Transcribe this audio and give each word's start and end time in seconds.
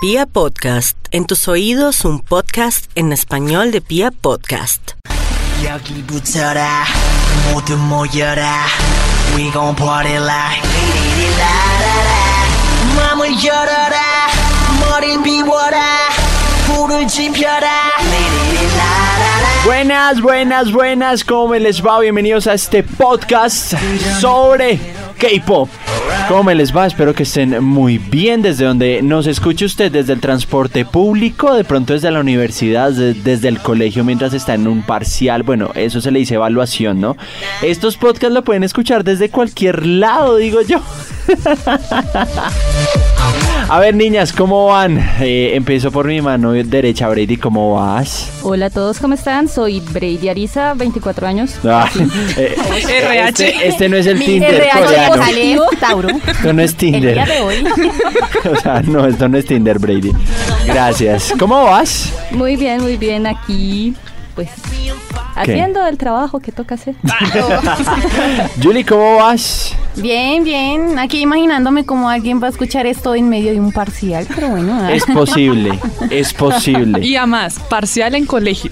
Pia 0.00 0.26
Podcast, 0.26 0.96
en 1.10 1.26
tus 1.26 1.48
oídos 1.48 2.04
un 2.04 2.20
podcast 2.20 2.88
en 2.94 3.12
español 3.12 3.72
de 3.72 3.80
Pia 3.80 4.12
Podcast. 4.12 4.92
Buenas, 19.68 20.22
buenas, 20.22 20.72
buenas, 20.72 21.24
¿cómo 21.24 21.54
les 21.54 21.84
va? 21.84 22.00
Bienvenidos 22.00 22.46
a 22.46 22.54
este 22.54 22.82
podcast 22.82 23.74
sobre 24.18 24.78
K-Pop. 25.18 25.68
¿Cómo 26.26 26.50
les 26.52 26.74
va? 26.74 26.86
Espero 26.86 27.14
que 27.14 27.24
estén 27.24 27.62
muy 27.62 27.98
bien 27.98 28.40
desde 28.40 28.64
donde 28.64 29.02
nos 29.02 29.26
escuche 29.26 29.66
usted, 29.66 29.92
desde 29.92 30.14
el 30.14 30.20
transporte 30.20 30.86
público, 30.86 31.54
de 31.54 31.64
pronto 31.64 31.92
desde 31.92 32.10
la 32.10 32.20
universidad, 32.20 32.92
de- 32.92 33.12
desde 33.12 33.48
el 33.48 33.58
colegio 33.60 34.04
mientras 34.04 34.32
está 34.32 34.54
en 34.54 34.66
un 34.68 34.80
parcial. 34.82 35.42
Bueno, 35.42 35.70
eso 35.74 36.00
se 36.00 36.10
le 36.12 36.20
dice 36.20 36.36
evaluación, 36.36 36.98
¿no? 36.98 37.18
Estos 37.60 37.98
podcasts 37.98 38.32
lo 38.32 38.44
pueden 38.44 38.64
escuchar 38.64 39.04
desde 39.04 39.28
cualquier 39.28 39.84
lado, 39.86 40.36
digo 40.36 40.62
yo. 40.62 40.80
A 43.70 43.78
ver, 43.80 43.94
niñas, 43.94 44.32
¿cómo 44.32 44.66
van? 44.68 44.98
Eh, 45.20 45.50
empiezo 45.54 45.92
por 45.92 46.06
mi 46.06 46.22
mano 46.22 46.52
derecha, 46.52 47.06
Brady, 47.06 47.36
¿cómo 47.36 47.74
vas? 47.74 48.30
Hola 48.42 48.66
a 48.66 48.70
todos, 48.70 48.98
¿cómo 48.98 49.12
están? 49.12 49.46
Soy 49.46 49.80
Brady 49.80 50.30
Ariza, 50.30 50.72
24 50.72 51.26
años. 51.26 51.54
Ah, 51.64 51.86
eh, 52.38 52.56
RH. 53.02 53.28
Este, 53.28 53.68
este 53.68 53.88
no 53.90 53.98
es 53.98 54.06
el 54.06 54.18
Mi 54.18 54.24
Tinder 54.24 54.54
RH 54.54 54.80
coreano. 54.80 55.14
positivo. 55.16 55.64
Tauro. 55.80 56.08
Esto 56.08 56.52
no 56.54 56.62
es 56.62 56.74
Tinder. 56.76 57.18
El 57.18 57.24
día 57.26 57.26
de 57.26 57.40
hoy. 57.42 57.64
o 58.50 58.56
sea, 58.56 58.80
no, 58.80 59.06
esto 59.06 59.28
no 59.28 59.36
es 59.36 59.44
Tinder, 59.44 59.78
Brady. 59.78 60.12
Gracias. 60.66 61.34
¿Cómo 61.38 61.64
vas? 61.64 62.10
Muy 62.30 62.56
bien, 62.56 62.80
muy 62.80 62.96
bien, 62.96 63.26
aquí 63.26 63.94
pues 64.34 64.48
haciendo 65.38 65.86
el 65.86 65.98
trabajo 65.98 66.40
que 66.40 66.52
toca 66.52 66.74
hacer. 66.74 66.94
Julie, 68.62 68.84
¿cómo 68.84 69.16
vas? 69.16 69.74
Bien, 69.96 70.44
bien. 70.44 70.98
Aquí 70.98 71.20
imaginándome 71.20 71.84
cómo 71.84 72.08
alguien 72.08 72.42
va 72.42 72.46
a 72.46 72.50
escuchar 72.50 72.86
esto 72.86 73.14
en 73.14 73.28
medio 73.28 73.52
de 73.52 73.60
un 73.60 73.72
parcial, 73.72 74.26
pero 74.34 74.48
bueno. 74.48 74.78
ah. 74.80 74.92
Es 74.92 75.04
posible, 75.06 75.78
es 76.10 76.32
posible. 76.34 77.04
Y 77.04 77.16
a 77.16 77.26
más, 77.26 77.58
parcial 77.58 78.14
en 78.14 78.26
colegio. 78.26 78.70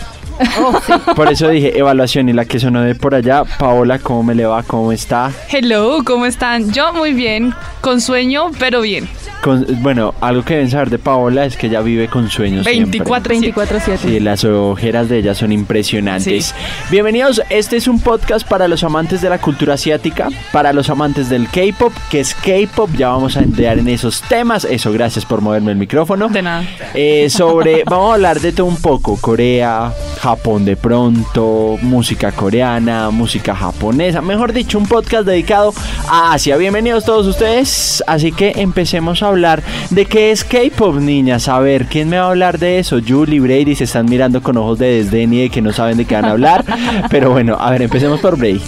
Por 1.15 1.31
eso 1.33 1.49
dije 1.49 1.79
evaluación 1.79 2.29
y 2.29 2.33
la 2.33 2.45
que 2.45 2.59
sonó 2.59 2.83
de 2.83 2.95
por 2.95 3.15
allá. 3.15 3.45
Paola, 3.59 3.99
¿cómo 3.99 4.23
me 4.23 4.35
le 4.35 4.47
va? 4.47 4.63
¿Cómo 4.63 4.93
está? 4.93 5.31
Hello, 5.51 5.99
¿cómo 6.05 6.27
están? 6.27 6.73
Yo 6.73 6.93
muy 6.93 7.13
bien, 7.13 7.55
con 7.81 8.01
sueño, 8.01 8.51
pero 8.59 8.81
bien. 8.83 9.09
Con- 9.43 9.67
bueno, 9.83 10.15
algo 10.21 10.43
que 10.45 10.55
deben 10.55 10.71
saber 10.71 10.91
de 10.91 10.99
Paola 10.99 11.45
es 11.45 11.57
que 11.57 11.67
ella 11.69 11.81
vive 11.81 12.09
con 12.09 12.29
sueños. 12.31 12.67
siempre. 12.67 12.99
24 13.01 13.35
24-7. 13.35 13.97
Sí, 13.99 14.21
las 14.21 14.45
ojeras 14.45 15.09
de 15.09 15.19
ella 15.19 15.35
son 15.35 15.53
impresionantes. 15.53 16.55
Bienvenidos, 16.91 17.41
este 17.51 17.77
es 17.77 17.87
un 17.87 18.01
podcast 18.01 18.47
para 18.47 18.67
los 18.69 18.83
amantes 18.85 19.21
de 19.21 19.29
la 19.29 19.39
cultura 19.39 19.75
asiática, 19.75 20.29
para 20.53 20.73
los 20.73 20.91
amantes 20.91 21.29
del 21.29 21.49
K-pop, 21.49 21.93
que 22.11 22.21
es 22.21 22.35
K-pop, 22.35 22.91
ya 22.97 23.09
vamos 23.11 23.37
a 23.37 23.41
entrar 23.41 23.79
en 23.79 23.89
esos 23.89 24.23
temas. 24.23 24.65
Eso, 24.65 24.93
gracias 24.93 25.25
por 25.25 25.41
moverme 25.41 25.73
el 25.73 25.79
micrófono. 25.79 26.29
De 26.29 26.43
nada. 26.43 26.65
Eh, 26.95 27.29
sobre, 27.31 27.85
vamos 27.85 28.11
a 28.11 28.15
hablar 28.15 28.41
de 28.41 28.53
todo 28.53 28.67
un 28.67 28.77
poco, 28.77 29.17
Corea, 29.21 29.93
Japón 30.27 30.65
de 30.65 30.75
pronto, 30.75 31.79
música 31.83 32.33
coreana, 32.33 33.11
música 33.11 33.55
japonesa, 33.55 34.21
mejor 34.21 34.53
dicho, 34.53 34.77
un 34.77 34.89
podcast 34.89 35.25
dedicado 35.25 35.73
a 36.09 36.33
Asia. 36.33 36.57
Bienvenidos 36.57 37.05
todos 37.05 37.29
ustedes, 37.29 38.03
así 38.09 38.33
que 38.33 38.55
empecemos 38.57 39.23
a 39.23 39.29
hablar 39.29 39.63
de 39.91 40.05
qué 40.05 40.33
es 40.33 40.43
K-Pop, 40.43 40.97
niñas. 40.97 41.47
A 41.47 41.61
ver, 41.61 41.87
¿quién 41.87 42.09
me 42.09 42.19
va 42.19 42.25
a 42.25 42.31
hablar 42.31 42.59
de 42.59 42.81
eso? 42.81 42.99
Julie, 43.07 43.39
Brady 43.39 43.77
se 43.77 43.85
están 43.85 44.07
mirando 44.07 44.43
con 44.43 44.57
ojos 44.57 44.81
de 44.81 44.97
desdén 44.97 45.33
y 45.33 45.43
de 45.43 45.49
que 45.49 45.63
no 45.63 45.73
saben 45.73 45.97
de 45.97 46.07
qué 46.07 46.17
van 46.17 46.25
a 46.25 46.33
hablar, 46.33 46.65
pero 47.09 47.31
bueno, 47.31 47.57
a 47.61 47.71
ver, 47.71 47.83
empecemos 47.83 48.19
por 48.19 48.37
Brady. 48.37 48.63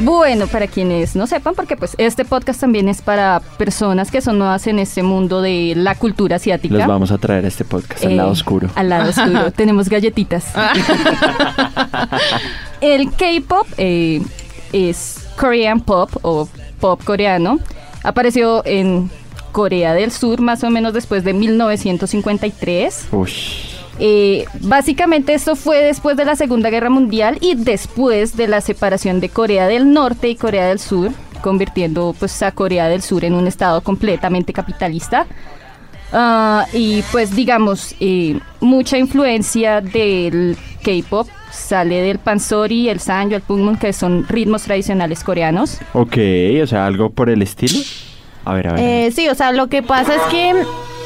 Bueno, 0.00 0.48
para 0.48 0.66
quienes 0.66 1.14
no 1.14 1.26
sepan, 1.26 1.54
porque 1.54 1.76
pues 1.76 1.94
este 1.98 2.24
podcast 2.24 2.60
también 2.60 2.88
es 2.88 3.00
para 3.00 3.40
personas 3.58 4.10
que 4.10 4.20
son 4.20 4.38
nuevas 4.38 4.66
en 4.66 4.78
este 4.80 5.02
mundo 5.04 5.40
de 5.40 5.74
la 5.76 5.94
cultura 5.94 6.36
asiática. 6.36 6.74
Los 6.74 6.86
vamos 6.86 7.12
a 7.12 7.18
traer 7.18 7.44
a 7.44 7.48
este 7.48 7.64
podcast 7.64 8.04
al 8.04 8.12
Eh, 8.12 8.16
lado 8.16 8.30
oscuro. 8.30 8.68
Al 8.74 8.88
lado 8.88 9.10
oscuro. 9.10 9.52
Tenemos 9.52 9.88
galletitas. 9.88 10.46
el 12.80 13.10
K-pop 13.12 13.66
eh, 13.78 14.20
es 14.72 15.28
Korean 15.36 15.80
pop 15.80 16.10
o 16.22 16.48
pop 16.80 17.00
coreano. 17.04 17.60
Apareció 18.02 18.62
en 18.66 19.10
Corea 19.52 19.94
del 19.94 20.10
Sur 20.10 20.40
más 20.40 20.64
o 20.64 20.70
menos 20.70 20.92
después 20.92 21.22
de 21.24 21.32
1953. 21.34 23.08
Uy. 23.12 23.30
Eh, 23.98 24.44
básicamente 24.60 25.34
esto 25.34 25.54
fue 25.54 25.78
después 25.78 26.16
de 26.16 26.24
la 26.24 26.36
Segunda 26.36 26.70
Guerra 26.70 26.90
Mundial 26.90 27.38
y 27.40 27.54
después 27.54 28.36
de 28.36 28.48
la 28.48 28.60
separación 28.60 29.20
de 29.20 29.28
Corea 29.28 29.68
del 29.68 29.92
Norte 29.92 30.28
y 30.28 30.36
Corea 30.36 30.66
del 30.66 30.80
Sur, 30.80 31.12
convirtiendo 31.42 32.14
pues 32.18 32.42
a 32.42 32.52
Corea 32.52 32.88
del 32.88 33.02
Sur 33.02 33.24
en 33.24 33.34
un 33.34 33.46
estado 33.46 33.80
completamente 33.82 34.52
capitalista. 34.52 35.26
Ah, 36.12 36.66
y 36.72 37.02
pues 37.12 37.34
digamos, 37.34 37.94
eh, 38.00 38.38
mucha 38.60 38.98
influencia 38.98 39.80
del 39.80 40.56
K-pop 40.82 41.28
sale 41.50 42.00
del 42.00 42.18
pansori, 42.18 42.88
el 42.88 43.00
sanjo, 43.00 43.36
el 43.36 43.42
pungmun, 43.42 43.76
que 43.76 43.92
son 43.92 44.26
ritmos 44.28 44.62
tradicionales 44.62 45.24
coreanos. 45.24 45.78
Ok, 45.92 46.16
o 46.62 46.66
sea, 46.66 46.86
algo 46.86 47.10
por 47.10 47.30
el 47.30 47.42
estilo. 47.42 47.78
A 48.44 48.54
ver, 48.54 48.68
a 48.68 48.72
ver. 48.74 48.80
Eh, 48.80 49.10
sí, 49.12 49.28
o 49.28 49.34
sea, 49.34 49.52
lo 49.52 49.68
que 49.68 49.82
pasa 49.82 50.14
es 50.14 50.22
que 50.30 50.52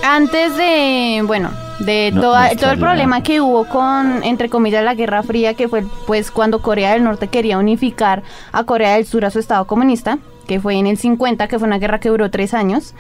antes 0.03 0.57
de, 0.57 1.23
bueno, 1.27 1.51
de 1.81 2.11
No, 2.13 2.21
toda- 2.23 2.49
no 2.51 2.57
todo 2.57 2.71
el 2.73 2.79
problema 2.79 3.23
que 3.23 3.41
hubo 3.41 3.65
con, 3.67 4.23
entre 4.25 4.49
comillas, 4.49 4.85
la 4.85 4.95
Guerra 4.95 5.23
Fría, 5.23 5.55
que 5.55 5.69
fue 5.69 5.85
pues 6.07 6.31
cuando 6.31 6.61
Corea 6.61 6.93
del 6.93 7.05
Norte 7.05 7.29
quería 7.29 7.59
unificar 7.59 8.23
a 8.53 8.65
Corea 8.65 8.95
del 8.95 9.07
Sur 9.07 9.25
a 9.25 9.31
su 9.31 9.39
estado 9.39 9.67
comunista, 9.67 10.19
que 10.47 10.61
fue 10.61 10.75
en 10.77 10.87
el 10.87 10.97
50, 10.99 11.47
que 11.49 11.59
fue 11.59 11.67
una 11.69 11.79
guerra 11.79 12.01
que 12.01 12.09
duró 12.09 12.31
tres 12.31 12.55
años. 12.55 12.95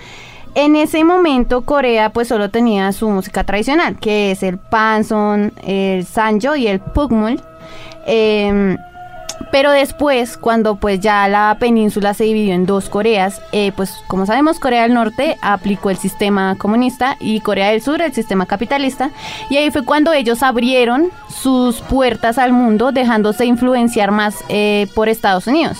En 0.55 0.77
ese 0.77 1.05
momento 1.05 1.62
Corea 1.62 2.11
pues 2.11 2.28
solo 2.28 2.50
tenía 2.50 2.91
su 2.93 3.09
música 3.11 3.44
tradicional, 3.44 3.99
que 3.99 4.31
es 4.31 4.43
el 4.43 4.59
panson, 4.59 5.53
el 5.65 6.05
sanjo 6.06 6.56
y 6.56 6.66
el 6.69 6.81
pugmul. 6.81 7.41
Em, 8.06 8.77
pero 9.50 9.71
después, 9.71 10.37
cuando 10.37 10.76
pues 10.76 11.00
ya 11.00 11.26
la 11.28 11.56
península 11.59 12.12
se 12.12 12.25
dividió 12.25 12.54
en 12.54 12.66
dos 12.66 12.88
Coreas, 12.88 13.41
eh, 13.53 13.72
pues 13.75 14.03
como 14.06 14.26
sabemos, 14.26 14.59
Corea 14.59 14.82
del 14.82 14.94
Norte 14.94 15.38
aplicó 15.41 15.91
el 15.91 15.97
sistema 15.97 16.56
comunista 16.56 17.16
y 17.19 17.41
Corea 17.41 17.71
del 17.71 17.81
Sur 17.81 18.03
el 18.03 18.12
sistema 18.12 18.47
capitalista. 18.47 19.10
Y 19.48 19.56
ahí 19.56 19.71
fue 19.71 19.84
cuando 19.84 20.12
ellos 20.12 20.43
abrieron 20.43 21.10
sus 21.28 21.81
puertas 21.81 22.37
al 22.37 22.53
mundo, 22.53 22.93
dejándose 22.93 23.47
influenciar 23.47 24.10
más 24.10 24.44
eh, 24.48 24.87
por 24.94 25.09
Estados 25.09 25.47
Unidos. 25.47 25.78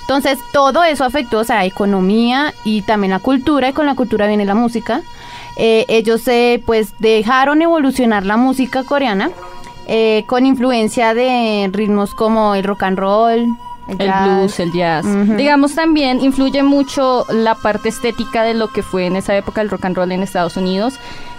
Entonces 0.00 0.38
todo 0.52 0.84
eso 0.84 1.04
afectó, 1.04 1.38
o 1.38 1.44
sea, 1.44 1.56
la 1.56 1.64
economía 1.64 2.52
y 2.64 2.82
también 2.82 3.12
la 3.12 3.20
cultura, 3.20 3.70
y 3.70 3.72
con 3.72 3.86
la 3.86 3.94
cultura 3.94 4.26
viene 4.26 4.44
la 4.44 4.54
música. 4.54 5.02
Eh, 5.56 5.86
ellos 5.88 6.26
eh, 6.26 6.62
pues 6.66 6.94
dejaron 6.98 7.62
evolucionar 7.62 8.26
la 8.26 8.36
música 8.36 8.82
coreana 8.82 9.30
eh, 9.86 10.24
con 10.26 10.46
influencia 10.46 11.14
de 11.14 11.68
ritmos 11.72 12.14
como 12.14 12.54
el 12.54 12.64
rock 12.64 12.84
and 12.84 12.98
roll, 12.98 13.56
el, 13.88 14.00
El 14.00 14.10
blues, 14.10 14.58
el 14.60 14.72
jazz. 14.72 15.04
Digamos 15.36 15.74
también 15.74 16.22
influye 16.22 16.62
mucho 16.62 17.26
la 17.30 17.54
parte 17.54 17.90
estética 17.90 18.42
de 18.42 18.54
lo 18.54 18.68
que 18.68 18.82
fue 18.82 19.06
en 19.06 19.16
esa 19.16 19.36
época 19.36 19.60
el 19.60 19.68
rock 19.68 19.84
and 19.84 19.96
roll 19.96 20.10
en 20.12 20.22
Estados 20.22 20.56
Unidos. 20.56 20.94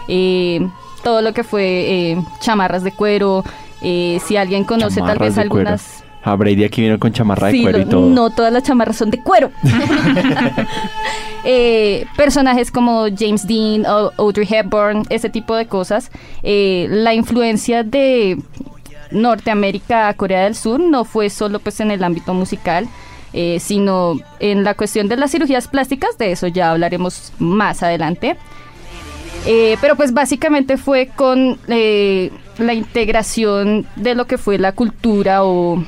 Eh, 0.08 0.68
todo 1.04 1.22
lo 1.22 1.34
que 1.34 1.44
fue 1.44 1.64
eh, 2.12 2.22
chamarras 2.40 2.84
de 2.84 2.92
cuero. 2.92 3.44
eh, 3.82 4.20
si 4.26 4.38
alguien 4.38 4.64
conoce 4.64 5.02
tal 5.02 5.20
vez 5.20 5.38
algunas... 5.38 6.04
Ah, 6.26 6.36
Brady 6.36 6.64
aquí 6.64 6.82
vino 6.82 7.00
con 7.00 7.14
chamarra 7.14 7.48
de 7.48 7.62
cuero 7.62 7.80
y 7.80 7.86
todo. 7.86 8.10
no 8.10 8.32
todas 8.32 8.52
las 8.52 8.64
chamarras 8.64 8.98
son 8.98 9.12
de 9.12 9.22
cuero. 9.22 9.52
Eh, 11.48 12.08
personajes 12.18 12.72
como 12.72 13.06
James 13.16 13.46
Dean 13.46 13.86
o 13.86 14.12
Audrey 14.18 14.48
Hepburn, 14.50 15.04
ese 15.12 15.30
tipo 15.30 15.56
de 15.56 15.68
cosas. 15.68 16.10
Eh, 16.42 16.88
la 16.90 17.14
influencia 17.14 17.84
de 17.84 18.40
Norteamérica 19.12 20.08
a 20.08 20.16
Corea 20.16 20.46
del 20.46 20.56
Sur 20.56 20.80
no 20.80 21.06
fue 21.06 21.30
solo 21.30 21.60
pues 21.60 21.80
en 21.82 21.92
el 21.92 22.04
ámbito 22.04 22.34
musical, 22.34 22.88
eh, 23.34 23.60
sino 23.60 24.18
en 24.40 24.64
la 24.64 24.74
cuestión 24.74 25.08
de 25.08 25.18
las 25.18 25.30
cirugías 25.32 25.68
plásticas, 25.68 26.18
de 26.18 26.32
eso 26.32 26.48
ya 26.48 26.72
hablaremos 26.72 27.32
más 27.38 27.84
adelante. 27.84 28.38
Eh, 29.46 29.78
pero 29.80 29.96
pues 29.96 30.14
básicamente 30.14 30.78
fue 30.78 31.12
con 31.16 31.60
eh, 31.68 32.32
la 32.58 32.74
integración 32.74 33.86
de 33.96 34.16
lo 34.16 34.26
que 34.26 34.40
fue 34.40 34.58
la 34.58 34.72
cultura 34.72 35.44
o, 35.44 35.84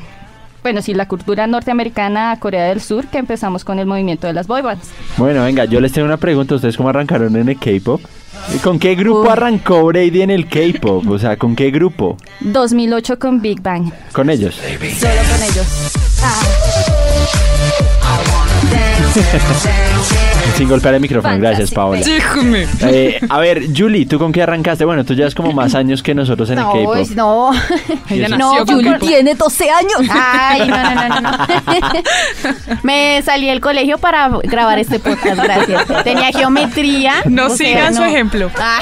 bueno, 0.64 0.82
sí, 0.82 0.94
la 0.94 1.08
cultura 1.08 1.48
norteamericana 1.48 2.32
a 2.32 2.40
Corea 2.40 2.66
del 2.66 2.82
Sur 2.82 3.08
que 3.08 3.18
empezamos 3.18 3.64
con 3.64 3.80
el 3.80 3.86
movimiento 3.86 4.28
de 4.28 4.34
las 4.34 4.48
boy 4.48 4.62
bands. 4.62 4.90
Bueno, 5.18 5.44
venga, 5.44 5.66
yo 5.66 5.80
les 5.80 5.92
tengo 5.94 6.06
una 6.08 6.18
pregunta. 6.18 6.56
¿Ustedes 6.56 6.76
cómo 6.78 6.90
arrancaron 6.90 7.36
en 7.36 7.50
el 7.50 7.58
K-pop? 7.58 8.02
¿Y 8.54 8.60
¿Con 8.60 8.80
qué 8.80 8.96
grupo 8.96 9.22
Uy. 9.24 9.30
arrancó 9.30 9.86
Brady 9.86 10.22
en 10.22 10.30
el 10.32 10.48
K-pop? 10.48 11.10
O 11.10 11.20
sea, 11.20 11.38
¿con 11.38 11.56
qué 11.56 11.72
grupo? 11.72 12.18
2008 12.42 13.20
con 13.20 13.42
Big 13.42 13.62
Bang. 13.62 13.92
Con 14.12 14.30
ellos. 14.30 14.56
Solo 14.56 15.22
con 15.32 15.44
ellos. 15.44 17.17
Sin 20.58 20.68
golpear 20.70 20.96
el 20.96 21.02
micrófono, 21.02 21.38
gracias 21.38 21.70
Paola. 21.70 22.02
Déjame. 22.04 22.66
Eh, 22.82 23.20
a 23.30 23.38
ver, 23.40 23.66
Julie, 23.76 24.08
¿tú 24.08 24.18
con 24.18 24.32
qué 24.32 24.42
arrancaste? 24.42 24.86
Bueno, 24.86 25.06
tú 25.06 25.14
llevas 25.14 25.36
como 25.36 25.52
más 25.52 25.76
años 25.76 26.02
que 26.02 26.16
nosotros 26.16 26.50
en 26.50 26.56
No, 26.56 26.72
el 26.74 26.80
K-pop. 26.80 26.96
pues, 26.96 27.12
no. 27.16 27.52
Eso? 28.10 28.38
No, 28.38 28.66
Julie. 28.66 28.98
Tiene 29.00 29.36
12 29.36 29.70
años. 29.70 30.02
Ay, 30.10 30.68
no, 30.68 30.96
no, 30.96 31.10
no, 31.10 31.22
no. 31.22 31.32
Me 32.82 33.22
salí 33.24 33.46
del 33.48 33.62
colegio 33.62 34.00
para 34.00 34.30
grabar 34.44 34.80
este 34.80 34.98
podcast, 35.00 35.40
gracias. 35.44 35.86
Tenía 36.04 36.32
geometría. 36.32 37.14
No 37.26 37.50
sea, 37.50 37.58
sigan 37.68 37.94
su 37.94 38.02
no. 38.02 38.08
ejemplo. 38.08 38.50
Ah, 38.58 38.80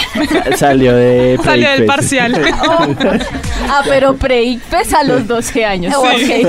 Salió 0.56 0.96
de 0.96 1.38
Salió 1.44 1.72
del 1.72 1.86
parcial. 1.86 2.42
Ah, 3.70 3.82
pero 3.86 4.16
pre-ICFES 4.16 4.94
a 4.94 5.04
los 5.04 5.28
12 5.28 5.66
años. 5.66 5.94
Sí. 6.20 6.42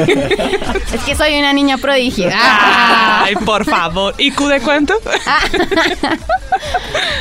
Es 0.95 1.01
que 1.05 1.17
soy 1.17 1.37
una 1.39 1.53
niña 1.53 1.79
prodigio. 1.87 2.29
Ah. 2.39 3.25
Ay, 3.25 3.35
por 3.37 3.65
favor. 3.65 4.15
¿Y 4.19 4.31
Q 4.31 4.49
de 4.49 4.61
cuánto? 4.61 4.95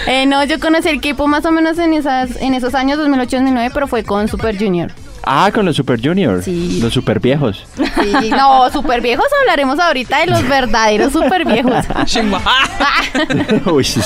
Eh, 0.07 0.27
no, 0.27 0.43
yo 0.43 0.59
conocí 0.59 0.87
el 0.87 1.01
K-pop 1.01 1.27
más 1.27 1.45
o 1.45 1.51
menos 1.51 1.79
en, 1.79 1.93
esas, 1.93 2.35
en 2.39 2.53
esos 2.53 2.75
años, 2.75 2.99
2008-2009, 2.99 3.71
pero 3.73 3.87
fue 3.87 4.03
con 4.03 4.27
Super 4.27 4.55
Junior. 4.55 4.91
Ah, 5.25 5.51
con 5.53 5.65
los 5.65 5.75
Super 5.75 5.99
Junior. 6.01 6.43
Sí. 6.43 6.79
Los 6.81 6.93
super 6.93 7.19
viejos. 7.19 7.65
Sí, 7.75 8.29
no, 8.29 8.69
super 8.71 9.01
viejos 9.01 9.25
hablaremos 9.41 9.79
ahorita 9.79 10.19
de 10.19 10.27
los 10.27 10.47
verdaderos 10.47 11.11
super 11.13 11.45
viejos. 11.45 11.73
Uy, 13.71 13.83
sí. 13.83 14.01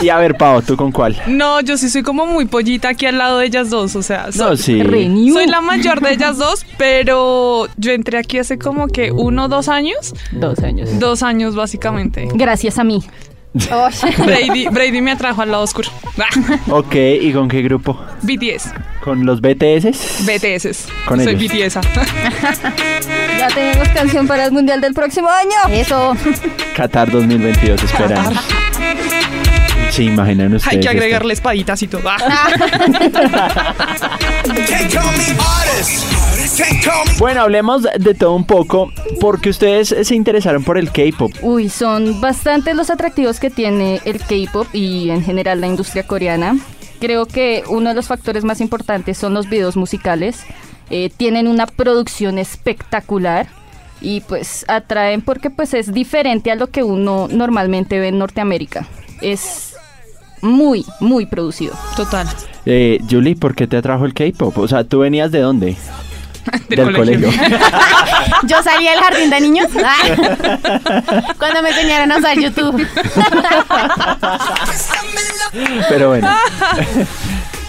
Y 0.00 0.08
a 0.08 0.18
ver, 0.18 0.36
Pau, 0.36 0.62
¿tú 0.62 0.76
con 0.76 0.90
cuál? 0.92 1.16
No, 1.26 1.60
yo 1.60 1.76
sí 1.76 1.88
soy 1.88 2.02
como 2.02 2.26
muy 2.26 2.46
pollita 2.46 2.88
aquí 2.90 3.06
al 3.06 3.18
lado 3.18 3.38
de 3.38 3.46
ellas 3.46 3.70
dos. 3.70 3.94
O 3.96 4.02
sea, 4.02 4.26
No, 4.36 4.48
soy, 4.48 4.56
sí. 4.56 4.82
Renew. 4.82 5.34
soy 5.34 5.46
la 5.46 5.60
mayor 5.60 6.00
de 6.00 6.12
ellas 6.12 6.38
dos, 6.38 6.64
pero 6.76 7.68
yo 7.76 7.92
entré 7.92 8.18
aquí 8.18 8.38
hace 8.38 8.58
como 8.58 8.88
que 8.88 9.12
uno 9.12 9.44
o 9.44 9.48
dos 9.48 9.68
años. 9.68 10.14
Dos 10.32 10.58
años. 10.60 10.98
Dos 10.98 11.22
años, 11.22 11.54
básicamente. 11.54 12.28
Gracias 12.34 12.78
a 12.78 12.84
mí. 12.84 13.02
Oh, 13.72 13.88
Brady, 14.24 14.68
Brady 14.68 15.00
me 15.00 15.10
atrajo 15.12 15.42
al 15.42 15.50
lado 15.50 15.64
oscuro. 15.64 15.88
Ah, 16.18 16.26
Ok, 16.70 16.94
¿y 16.94 17.32
con 17.32 17.48
qué 17.48 17.62
grupo? 17.62 17.98
BTS. 18.22 18.72
¿Con 19.02 19.24
los 19.24 19.40
BTS? 19.40 20.26
BTS. 20.26 20.86
Con 21.06 21.22
Soy 21.24 21.34
ellos. 21.34 21.74
BTS. 21.74 21.78
Ya 23.38 23.46
tenemos 23.48 23.88
canción 23.90 24.26
para 24.26 24.44
el 24.46 24.52
Mundial 24.52 24.80
del 24.80 24.92
próximo 24.94 25.28
año. 25.28 25.56
Eso. 25.72 26.16
Qatar 26.76 27.08
2022, 27.10 27.80
esperan. 27.84 28.34
Sí, 29.90 30.04
imaginan 30.06 30.52
ustedes. 30.54 30.66
Hay 30.74 30.80
que 30.80 30.88
esto. 30.88 30.90
agregarle 30.90 31.34
espaditas 31.34 31.80
y 31.82 31.86
todo. 31.88 32.02
Bueno, 37.18 37.42
hablemos 37.42 37.82
de 37.82 38.14
todo 38.14 38.34
un 38.34 38.44
poco, 38.44 38.90
porque 39.20 39.50
ustedes 39.50 39.94
se 40.02 40.14
interesaron 40.14 40.64
por 40.64 40.78
el 40.78 40.90
K-pop. 40.90 41.32
Uy, 41.42 41.68
son 41.68 42.20
bastantes 42.20 42.74
los 42.74 42.90
atractivos 42.90 43.40
que 43.40 43.50
tiene 43.50 44.00
el 44.04 44.18
K-pop 44.18 44.66
y 44.72 45.10
en 45.10 45.22
general 45.22 45.60
la 45.60 45.66
industria 45.66 46.04
coreana. 46.06 46.56
Creo 47.00 47.26
que 47.26 47.62
uno 47.68 47.90
de 47.90 47.94
los 47.94 48.06
factores 48.06 48.44
más 48.44 48.60
importantes 48.60 49.18
son 49.18 49.34
los 49.34 49.48
videos 49.48 49.76
musicales. 49.76 50.44
Eh, 50.90 51.10
tienen 51.16 51.46
una 51.46 51.66
producción 51.66 52.38
espectacular 52.38 53.46
y 54.00 54.20
pues 54.20 54.64
atraen 54.68 55.22
porque 55.22 55.50
pues 55.50 55.74
es 55.74 55.92
diferente 55.92 56.50
a 56.50 56.56
lo 56.56 56.68
que 56.68 56.82
uno 56.82 57.28
normalmente 57.30 57.98
ve 58.00 58.08
en 58.08 58.18
Norteamérica. 58.18 58.86
Es 59.20 59.76
muy, 60.40 60.84
muy 61.00 61.26
producido. 61.26 61.74
Total. 61.96 62.26
Eh, 62.64 62.98
Julie, 63.08 63.36
¿por 63.36 63.54
qué 63.54 63.66
te 63.66 63.76
atrajo 63.76 64.04
el 64.04 64.14
K-pop? 64.14 64.56
O 64.58 64.68
sea, 64.68 64.84
¿tú 64.84 65.00
venías 65.00 65.30
de 65.30 65.40
dónde? 65.40 65.76
Del 66.68 66.94
colegio. 66.96 67.30
Yo 68.44 68.62
salí 68.62 68.86
del 68.86 68.98
jardín 69.00 69.30
de 69.30 69.40
niños 69.40 69.68
ah, 69.84 71.32
cuando 71.38 71.62
me 71.62 71.70
enseñaron 71.70 72.12
a 72.12 72.18
usar 72.18 72.38
YouTube. 72.38 72.86
Pero 75.88 76.08
bueno, 76.08 76.28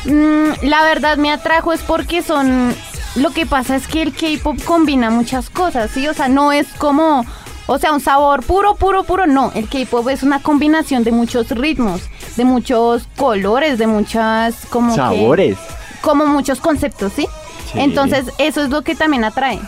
Mm, 0.05 0.51
la 0.63 0.81
verdad 0.83 1.17
me 1.17 1.29
atrajo 1.31 1.73
es 1.73 1.81
porque 1.81 2.23
son... 2.23 2.73
Lo 3.15 3.31
que 3.31 3.45
pasa 3.45 3.75
es 3.75 3.85
que 3.85 4.01
el 4.01 4.13
K-pop 4.13 4.57
combina 4.63 5.09
muchas 5.09 5.49
cosas, 5.49 5.91
¿sí? 5.93 6.07
O 6.07 6.13
sea, 6.13 6.29
no 6.29 6.51
es 6.53 6.67
como... 6.77 7.25
O 7.67 7.77
sea, 7.77 7.91
un 7.91 7.99
sabor 7.99 8.43
puro, 8.43 8.75
puro, 8.75 9.03
puro, 9.03 9.27
no. 9.27 9.51
El 9.53 9.67
K-pop 9.67 10.07
es 10.09 10.23
una 10.23 10.41
combinación 10.41 11.03
de 11.03 11.11
muchos 11.11 11.49
ritmos, 11.51 12.01
de 12.37 12.45
muchos 12.45 13.07
colores, 13.17 13.77
de 13.77 13.87
muchas... 13.87 14.55
como 14.69 14.91
que- 14.93 14.97
sabores. 15.01 15.57
como 16.01 16.25
muchos 16.25 16.59
conceptos, 16.61 17.11
¿sí? 17.15 17.27
Sí. 17.71 17.79
Entonces, 17.79 18.25
eso 18.37 18.63
es 18.63 18.69
lo 18.69 18.81
que 18.81 18.95
también 18.95 19.23
atrae. 19.23 19.59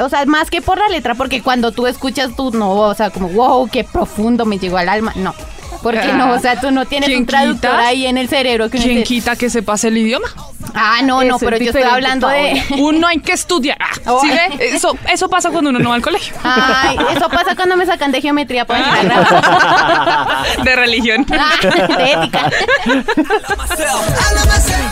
O 0.00 0.08
sea, 0.08 0.24
más 0.24 0.50
que 0.50 0.62
por 0.62 0.78
la 0.78 0.88
letra, 0.88 1.14
porque 1.14 1.42
cuando 1.42 1.70
tú 1.72 1.86
escuchas 1.86 2.34
tú 2.34 2.50
no, 2.52 2.72
o 2.72 2.94
sea, 2.94 3.10
como, 3.10 3.28
wow, 3.28 3.68
qué 3.70 3.84
profundo 3.84 4.46
me 4.46 4.58
llegó 4.58 4.78
al 4.78 4.88
alma. 4.88 5.12
No. 5.16 5.34
Porque 5.82 6.12
no, 6.12 6.32
o 6.32 6.38
sea, 6.38 6.60
tú 6.60 6.70
no 6.70 6.86
tienes 6.86 7.08
¿Quién 7.08 7.20
un 7.20 7.26
traductor 7.26 7.72
quita? 7.72 7.86
ahí 7.86 8.06
en 8.06 8.16
el 8.16 8.28
cerebro 8.28 8.70
que 8.70 8.78
¿Quién 8.78 9.02
quita 9.02 9.34
que 9.34 9.50
se 9.50 9.62
pase 9.62 9.88
el 9.88 9.98
idioma? 9.98 10.28
Ah, 10.74 11.00
no, 11.02 11.22
no, 11.22 11.36
Eso 11.36 11.38
pero 11.44 11.56
es 11.56 11.62
yo 11.62 11.66
estoy 11.70 11.82
diferente, 11.82 11.94
hablando 11.94 12.28
de. 12.28 12.62
Uno 12.80 13.06
hay 13.06 13.18
que 13.20 13.32
estudiar. 13.32 13.76
Ah, 13.80 13.88
Oh. 14.06 14.20
¿Sí 14.20 14.28
ve? 14.30 14.74
Eso, 14.74 14.96
eso 15.10 15.28
pasa 15.28 15.50
cuando 15.50 15.70
uno 15.70 15.78
no 15.78 15.90
va 15.90 15.94
al 15.96 16.02
colegio. 16.02 16.34
Ay, 16.42 16.96
eso 17.16 17.28
pasa 17.28 17.54
cuando 17.54 17.76
me 17.76 17.86
sacan 17.86 18.10
de 18.12 18.20
geometría 18.20 18.64
para 18.64 19.00
entrar 19.00 19.18
a 19.18 19.24
grabar. 19.24 20.64
De 20.64 20.76
religión. 20.76 21.26
Ah, 21.30 21.96
de 21.96 22.12
ética. 22.12 22.50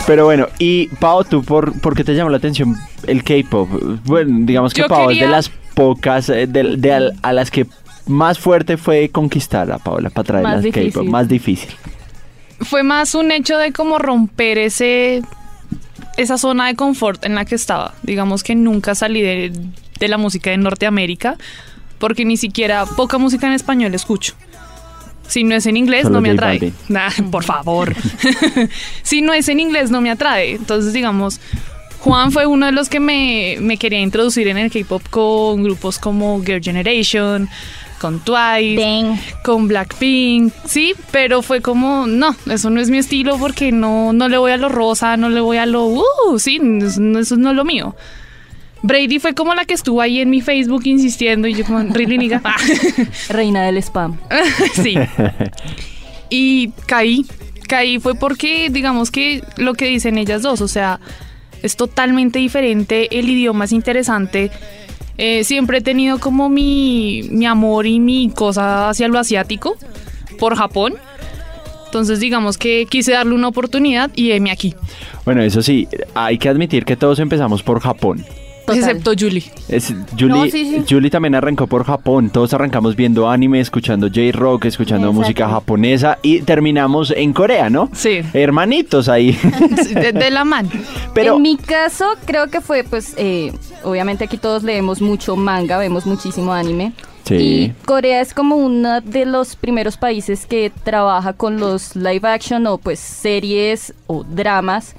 Pero 0.07 0.25
bueno, 0.25 0.47
y 0.59 0.87
Pau, 0.99 1.23
¿tú 1.23 1.43
por, 1.43 1.79
por 1.79 1.95
qué 1.95 2.03
te 2.03 2.13
llamó 2.13 2.29
la 2.29 2.37
atención 2.37 2.75
el 3.07 3.23
K-pop? 3.23 3.69
Bueno, 4.05 4.37
digamos 4.45 4.73
que 4.73 4.81
Yo 4.81 4.87
Pau 4.87 5.09
es 5.11 5.19
de 5.19 5.27
las 5.27 5.49
pocas, 5.73 6.29
eh, 6.29 6.47
de, 6.47 6.75
de 6.77 6.93
al- 6.93 7.13
a 7.21 7.33
las 7.33 7.51
que 7.51 7.65
más 8.07 8.39
fuerte 8.39 8.77
fue 8.77 9.09
conquistar 9.09 9.71
a 9.71 9.77
Paola 9.77 10.09
para 10.09 10.23
traer 10.25 10.43
Más 10.43 10.55
al 10.57 10.63
K-pop. 10.63 10.75
difícil. 10.83 11.09
Más 11.09 11.27
difícil. 11.27 11.69
Fue 12.61 12.83
más 12.83 13.15
un 13.15 13.31
hecho 13.31 13.57
de 13.57 13.71
como 13.71 13.97
romper 13.99 14.57
ese 14.57 15.21
esa 16.21 16.37
zona 16.37 16.67
de 16.67 16.75
confort 16.75 17.25
en 17.25 17.35
la 17.35 17.45
que 17.45 17.55
estaba. 17.55 17.93
Digamos 18.03 18.43
que 18.43 18.55
nunca 18.55 18.95
salí 18.95 19.21
de, 19.21 19.51
de 19.99 20.07
la 20.07 20.17
música 20.17 20.49
de 20.49 20.57
Norteamérica 20.57 21.37
porque 22.01 22.25
ni 22.25 22.35
siquiera 22.35 22.85
poca 22.85 23.17
música 23.17 23.47
en 23.47 23.53
español 23.53 23.93
escucho. 23.93 24.33
Si 25.27 25.45
no 25.45 25.55
es 25.55 25.65
en 25.65 25.77
inglés, 25.77 26.03
Solo 26.03 26.15
no 26.15 26.21
me 26.21 26.31
atrae. 26.31 26.73
Nah, 26.89 27.11
por 27.31 27.45
favor. 27.45 27.95
si 29.03 29.21
no 29.21 29.33
es 29.33 29.47
en 29.47 29.61
inglés, 29.61 29.91
no 29.91 30.01
me 30.01 30.11
atrae. 30.11 30.55
Entonces, 30.55 30.91
digamos, 30.91 31.39
Juan 31.99 32.31
fue 32.31 32.47
uno 32.47 32.65
de 32.65 32.71
los 32.71 32.89
que 32.89 32.99
me, 32.99 33.57
me 33.61 33.77
quería 33.77 33.99
introducir 33.99 34.47
en 34.47 34.57
el 34.57 34.71
K-pop 34.71 35.03
con 35.09 35.63
grupos 35.63 35.99
como 35.99 36.43
Girl 36.43 36.61
Generation, 36.61 37.47
con 38.01 38.19
Twice, 38.19 38.81
Dang. 38.81 39.19
con 39.43 39.67
Blackpink, 39.67 40.51
sí, 40.65 40.95
pero 41.11 41.43
fue 41.43 41.61
como, 41.61 42.07
no, 42.07 42.35
eso 42.49 42.71
no 42.71 42.81
es 42.81 42.89
mi 42.89 42.97
estilo 42.97 43.37
porque 43.37 43.71
no, 43.71 44.11
no 44.11 44.27
le 44.27 44.39
voy 44.39 44.51
a 44.51 44.57
lo 44.57 44.69
rosa, 44.69 45.17
no 45.17 45.29
le 45.29 45.39
voy 45.39 45.57
a 45.57 45.67
lo, 45.67 45.85
uh, 45.85 46.39
sí, 46.39 46.59
eso 46.81 46.99
no 46.99 47.19
eso 47.19 47.37
no 47.37 47.51
es 47.51 47.55
lo 47.55 47.63
mío. 47.63 47.95
Brady 48.81 49.19
fue 49.19 49.35
como 49.35 49.53
la 49.53 49.65
que 49.65 49.75
estuvo 49.75 50.01
ahí 50.01 50.19
en 50.19 50.31
mi 50.31 50.41
Facebook 50.41 50.81
insistiendo 50.85 51.47
y 51.47 51.53
yo 51.53 51.63
como, 51.63 51.79
really 51.93 52.17
nigga?" 52.17 52.41
Reina 53.29 53.61
del 53.63 53.77
spam. 53.77 54.17
sí. 54.81 54.95
Y 56.33 56.69
caí, 56.85 57.25
caí 57.67 57.99
fue 57.99 58.15
porque 58.15 58.69
digamos 58.69 59.11
que 59.11 59.43
lo 59.57 59.73
que 59.73 59.87
dicen 59.87 60.17
ellas 60.17 60.41
dos, 60.41 60.61
o 60.61 60.67
sea, 60.69 61.01
es 61.61 61.75
totalmente 61.75 62.39
diferente, 62.39 63.19
el 63.19 63.29
idioma 63.29 63.65
es 63.65 63.73
interesante. 63.73 64.49
Eh, 65.17 65.43
siempre 65.43 65.79
he 65.79 65.81
tenido 65.81 66.19
como 66.19 66.49
mi, 66.49 67.23
mi 67.29 67.45
amor 67.45 67.85
y 67.85 67.99
mi 67.99 68.29
cosa 68.29 68.89
hacia 68.89 69.07
lo 69.07 69.19
asiático 69.19 69.75
por 70.39 70.55
Japón. 70.55 70.95
Entonces 71.85 72.19
digamos 72.19 72.57
que 72.57 72.85
quise 72.89 73.11
darle 73.11 73.35
una 73.35 73.49
oportunidad 73.49 74.09
y 74.15 74.31
heme 74.31 74.51
aquí. 74.51 74.73
Bueno, 75.25 75.41
eso 75.41 75.61
sí, 75.61 75.87
hay 76.15 76.37
que 76.37 76.49
admitir 76.49 76.85
que 76.85 76.95
todos 76.95 77.19
empezamos 77.19 77.63
por 77.63 77.79
Japón. 77.81 78.25
Total. 78.65 78.77
Excepto 78.77 79.11
Julie. 79.17 79.43
Es, 79.67 79.93
Julie, 80.11 80.27
No, 80.27 80.43
sí, 80.45 80.51
sí. 80.51 80.83
Julie 80.87 81.09
también 81.09 81.35
arrancó 81.35 81.67
por 81.67 81.83
Japón. 81.83 82.29
Todos 82.29 82.53
arrancamos 82.53 82.95
viendo 82.95 83.29
anime, 83.29 83.59
escuchando 83.59 84.07
J-Rock, 84.07 84.65
escuchando 84.65 85.07
Exacto. 85.07 85.21
música 85.21 85.49
japonesa 85.49 86.19
y 86.21 86.41
terminamos 86.41 87.11
en 87.15 87.33
Corea, 87.33 87.69
¿no? 87.69 87.89
Sí. 87.93 88.21
Hermanitos 88.33 89.09
ahí. 89.09 89.37
De, 89.93 90.11
de 90.11 90.31
la 90.31 90.45
mano. 90.45 90.69
Pero 91.13 91.35
en 91.37 91.41
mi 91.41 91.57
caso, 91.57 92.05
creo 92.25 92.47
que 92.47 92.61
fue, 92.61 92.83
pues, 92.83 93.13
eh, 93.17 93.51
obviamente 93.83 94.25
aquí 94.25 94.37
todos 94.37 94.63
leemos 94.63 95.01
mucho 95.01 95.35
manga, 95.35 95.77
vemos 95.77 96.05
muchísimo 96.05 96.53
anime. 96.53 96.93
Sí. 97.23 97.35
Y 97.35 97.73
Corea 97.85 98.21
es 98.21 98.33
como 98.33 98.55
uno 98.55 99.01
de 99.01 99.25
los 99.25 99.55
primeros 99.55 99.97
países 99.97 100.45
que 100.45 100.71
trabaja 100.83 101.33
con 101.33 101.59
los 101.59 101.95
live 101.95 102.27
action 102.27 102.65
o 102.67 102.77
pues 102.77 102.99
series 102.99 103.93
o 104.07 104.23
dramas 104.23 104.95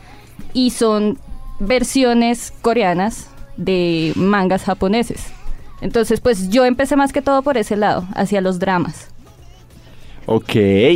y 0.53 0.71
son 0.71 1.19
versiones 1.59 2.53
coreanas 2.63 3.29
de 3.57 4.13
mangas 4.17 4.65
japoneses. 4.65 5.27
Entonces, 5.81 6.21
pues 6.21 6.49
yo 6.49 6.65
empecé 6.65 6.97
más 6.97 7.13
que 7.13 7.23
todo 7.23 7.43
por 7.43 7.57
ese 7.57 7.77
lado, 7.77 8.07
hacia 8.15 8.41
los 8.41 8.59
dramas. 8.59 9.09
Ok, 10.27 10.55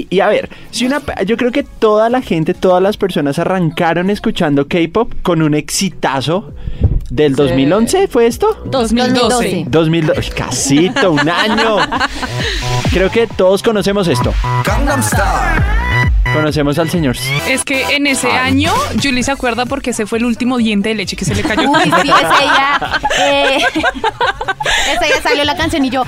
y 0.08 0.20
a 0.20 0.28
ver, 0.28 0.48
si 0.70 0.86
una, 0.86 1.02
yo 1.26 1.36
creo 1.36 1.50
que 1.50 1.64
toda 1.64 2.08
la 2.08 2.22
gente, 2.22 2.54
todas 2.54 2.80
las 2.80 2.96
personas 2.96 3.40
arrancaron 3.40 4.08
escuchando 4.08 4.68
K-pop 4.68 5.12
con 5.22 5.42
un 5.42 5.54
exitazo 5.54 6.54
¿Del 7.10 7.36
2011 7.36 8.08
fue 8.08 8.26
esto? 8.26 8.48
2012. 8.64 9.66
2012. 9.68 10.20
Uy, 10.20 10.26
Casito, 10.34 11.12
un 11.12 11.28
año. 11.28 11.76
Creo 12.92 13.10
que 13.10 13.28
todos 13.28 13.62
conocemos 13.62 14.08
esto. 14.08 14.34
Gangnam 14.64 15.02
Style. 15.02 15.85
Conocemos 16.36 16.78
al 16.78 16.90
señor. 16.90 17.16
Es 17.48 17.64
que 17.64 17.96
en 17.96 18.06
ese 18.06 18.28
Ay. 18.28 18.36
año 18.52 18.72
Julie 19.02 19.22
se 19.22 19.32
acuerda 19.32 19.66
porque 19.66 19.90
ese 19.90 20.06
fue 20.06 20.18
el 20.18 20.24
último 20.26 20.58
diente 20.58 20.90
de 20.90 20.94
leche 20.94 21.16
que 21.16 21.24
se 21.24 21.34
le 21.34 21.42
cayó. 21.42 21.70
Uy, 21.70 21.82
sí, 21.84 21.90
ese 21.90 22.42
día. 22.42 23.00
Eh, 23.18 23.58
ese 24.94 25.06
día 25.06 25.22
salió 25.22 25.44
la 25.44 25.56
canción 25.56 25.84
y 25.84 25.90
yo. 25.90 26.04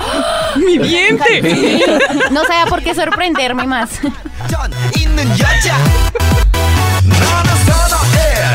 ¡Mi 0.57 0.79
diente! 0.79 1.43
sí, 1.43 1.83
no 2.31 2.45
sabía 2.45 2.67
por 2.67 2.83
qué 2.83 2.95
sorprenderme 2.95 3.67
más. 3.67 3.91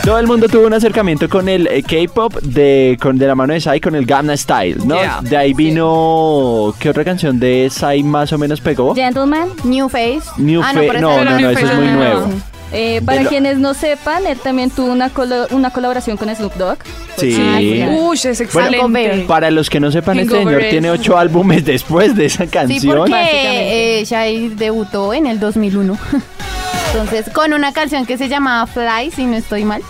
Todo 0.03 0.19
el 0.19 0.27
mundo 0.27 0.49
tuvo 0.49 0.67
un 0.67 0.73
acercamiento 0.73 1.29
con 1.29 1.47
el 1.47 1.65
eh, 1.67 1.81
K-pop 1.81 2.33
de, 2.41 2.97
con, 3.01 3.17
de 3.17 3.25
la 3.25 3.35
mano 3.35 3.53
de 3.53 3.61
Psy 3.61 3.79
con 3.79 3.95
el 3.95 4.05
Gamma 4.05 4.35
Style, 4.35 4.77
¿no? 4.85 4.95
Yeah. 4.95 5.21
De 5.21 5.37
ahí 5.37 5.53
vino. 5.53 6.75
¿Qué 6.77 6.89
otra 6.89 7.05
canción 7.05 7.39
de 7.39 7.69
Psy 7.71 8.03
más 8.03 8.33
o 8.33 8.37
menos 8.37 8.59
pegó? 8.59 8.93
Gentleman. 8.93 9.47
New 9.63 9.87
Face. 9.87 10.23
New 10.37 10.61
Ah, 10.61 10.71
Fa- 10.73 10.79
pero 10.81 10.99
no, 10.99 11.23
no, 11.23 11.39
no, 11.39 11.49
eso 11.49 11.49
es 11.51 11.59
Face, 11.69 11.75
muy 11.75 11.87
nuevo. 11.87 12.27
Eh, 12.73 13.01
para 13.05 13.21
lo- 13.23 13.29
quienes 13.29 13.59
no 13.59 13.73
sepan, 13.73 14.25
él 14.27 14.37
también 14.39 14.71
tuvo 14.71 14.91
una, 14.91 15.09
colo- 15.13 15.47
una 15.51 15.69
colaboración 15.69 16.17
con 16.17 16.35
Snoop 16.35 16.55
Dogg. 16.55 16.79
Sí. 17.17 17.37
Ah, 17.39 17.57
sí. 17.59 17.85
Uy, 17.89 18.15
es 18.17 18.41
excelente. 18.41 18.79
Hangover. 18.79 19.25
Para 19.25 19.51
los 19.51 19.69
que 19.69 19.79
no 19.79 19.89
sepan, 19.89 20.19
este 20.19 20.35
señor 20.37 20.61
es- 20.63 20.69
tiene 20.69 20.89
ocho 20.91 21.17
álbumes 21.17 21.63
después 21.63 22.13
de 22.13 22.25
esa 22.25 22.43
Sí, 22.43 22.49
canción. 22.49 22.97
porque 22.97 23.11
Básicamente. 23.11 23.99
eh, 24.01 24.05
Shai 24.05 24.49
debutó 24.49 25.13
en 25.13 25.27
el 25.27 25.39
2001. 25.39 25.97
Entonces, 26.93 27.27
con 27.33 27.53
una 27.53 27.73
canción 27.73 28.05
que 28.05 28.19
se 28.19 28.29
llamaba 28.29 28.67
Fly, 28.67 29.09
si 29.09 29.25
no 29.25 29.35
estoy 29.35 29.65
mal. 29.65 29.81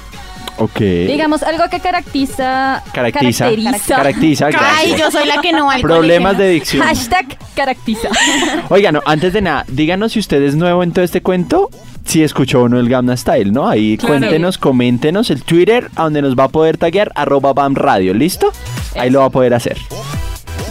Ok. 0.58 0.80
Digamos, 0.80 1.44
algo 1.44 1.66
que 1.70 1.82
caracteriza... 1.82 2.82
Caracteriza. 2.94 3.44
Caracteriza. 3.50 3.96
Caracteriza. 3.98 4.48
Ay, 4.78 4.96
yo 4.98 5.12
soy 5.12 5.28
la 5.28 5.42
que 5.42 5.52
no 5.52 5.66
va 5.66 5.74
al 5.74 5.82
Problemas 5.82 6.38
de 6.38 6.48
dicción. 6.48 6.82
Hashtag 6.82 7.38
caracteriza. 7.58 8.08
Oigan, 8.70 8.94
no, 8.94 9.02
antes 9.06 9.34
de 9.34 9.42
nada, 9.42 9.66
díganos 9.68 10.14
si 10.14 10.20
usted 10.20 10.42
es 10.44 10.56
nuevo 10.56 10.82
en 10.82 10.94
todo 10.94 11.04
este 11.04 11.22
cuento, 11.22 11.70
si 12.06 12.24
escuchó 12.24 12.62
o 12.62 12.70
no 12.70 12.80
el 12.80 12.88
Gamma 12.88 13.18
Style, 13.18 13.52
¿no? 13.52 13.68
Ahí 13.68 13.98
Claro. 13.98 14.20
cuéntenos, 14.20 14.58
coméntenos 14.58 15.30
el 15.30 15.44
Twitter, 15.44 15.90
a 15.98 16.04
donde 16.04 16.22
nos 16.22 16.40
va 16.40 16.46
a 16.46 16.50
poder 16.50 16.78
taguear, 16.78 17.12
arroba 17.16 17.52
BAM 17.52 17.76
Radio, 17.76 18.14
¿listo? 18.14 18.54
Ahí 18.96 19.10
lo 19.10 19.20
va 19.20 19.26
a 19.26 19.30
poder 19.30 19.54
hacer. 19.54 19.78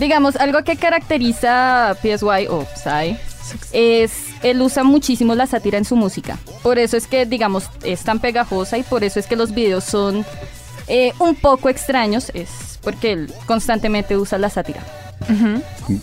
Digamos, 0.01 0.37
algo 0.37 0.65
que 0.65 0.77
caracteriza 0.77 1.95
PSY 2.01 2.47
o 2.49 2.67
Psy 2.75 3.19
es 3.73 4.13
él 4.43 4.61
usa 4.61 4.85
muchísimo 4.85 5.35
la 5.35 5.47
sátira 5.47 5.79
en 5.79 5.85
su 5.85 5.97
música. 5.97 6.39
Por 6.63 6.79
eso 6.79 6.97
es 6.97 7.07
que, 7.07 7.27
digamos, 7.27 7.65
es 7.85 8.03
tan 8.03 8.21
pegajosa 8.21 8.79
y 8.79 8.83
por 8.83 9.05
eso 9.05 9.21
es 9.21 9.27
que 9.27 9.37
los 9.37 9.53
videos 9.55 9.85
son 9.85 10.25
eh, 10.89 11.13
un 11.19 11.35
poco 11.35 11.69
extraños, 11.69 12.31
es 12.35 12.79
porque 12.83 13.13
él 13.13 13.33
constantemente 13.47 14.17
usa 14.17 14.39
la 14.39 14.51
sátira. 14.51 14.83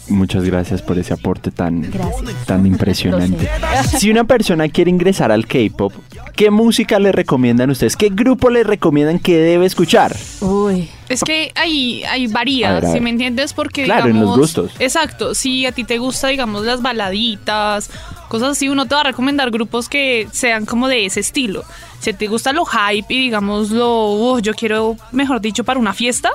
Muchas 0.08 0.44
gracias 0.44 0.82
por 0.82 0.98
ese 1.00 1.14
aporte 1.14 1.52
tan, 1.52 1.82
Gracias. 1.82 2.46
tan 2.46 2.66
impresionante. 2.66 3.50
Si 4.00 4.10
una 4.12 4.24
persona 4.24 4.68
quiere 4.70 4.90
ingresar 4.90 5.32
al 5.32 5.46
K-pop, 5.48 5.94
¿qué 6.36 6.52
música 6.52 7.00
le 7.00 7.12
recomiendan 7.12 7.70
ustedes? 7.70 7.96
¿Qué 7.96 8.10
grupo 8.10 8.50
le 8.50 8.64
recomiendan 8.64 9.20
que 9.20 9.38
debe 9.38 9.66
escuchar? 9.66 10.16
Uy. 10.42 10.90
Es 11.08 11.24
que 11.24 11.52
ahí, 11.56 12.04
ahí 12.04 12.28
varía, 12.28 12.70
A 12.70 12.74
ver, 12.76 12.86
a 12.86 12.92
si 12.94 13.00
me 13.00 13.10
entiendes, 13.10 13.54
porque 13.54 13.84
Claro, 13.86 14.10
en 14.10 14.20
los 14.20 14.38
gustos. 14.38 14.72
Exacto, 14.80 15.34
si 15.34 15.66
a 15.66 15.72
ti 15.72 15.84
te 15.84 15.98
gusta, 15.98 16.28
digamos, 16.28 16.66
las 16.66 16.82
baladitas, 16.82 17.90
cosas 18.28 18.50
así, 18.52 18.70
uno 18.70 18.86
te 18.86 18.96
va 18.96 19.02
a 19.02 19.06
recomendar 19.06 19.50
grupos 19.50 19.90
que 19.90 20.28
sean 20.32 20.66
como 20.66 20.88
de 20.88 21.06
ese 21.06 21.20
estilo. 21.22 21.64
Si 22.00 22.14
te 22.14 22.28
gusta 22.28 22.54
lo 22.54 22.64
hype 22.66 23.12
y 23.14 23.18
digamos 23.20 23.72
lo, 23.72 23.90
"Oh, 23.92 24.40
yo 24.40 24.54
quiero, 24.54 24.96
mejor 25.12 25.42
dicho, 25.42 25.64
para 25.64 25.80
una 25.80 25.94
fiesta, 25.94 26.30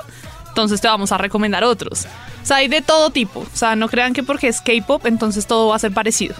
entonces 0.55 0.79
te 0.79 0.87
vamos 0.87 1.11
a 1.11 1.17
recomendar 1.17 1.65
otros. 1.65 2.05
O 2.41 2.45
sea, 2.45 2.57
hay 2.57 2.69
de 2.69 2.81
todo 2.81 3.09
tipo. 3.09 3.41
O 3.41 3.45
sea, 3.57 3.75
no 3.75 3.89
crean 3.89 4.13
que 4.13 4.23
porque 4.23 4.47
es 4.47 4.61
K-pop, 4.61 5.05
entonces 5.05 5.45
todo 5.47 5.67
va 5.67 5.75
a 5.75 5.79
ser 5.79 5.91
parecido. 5.91 6.33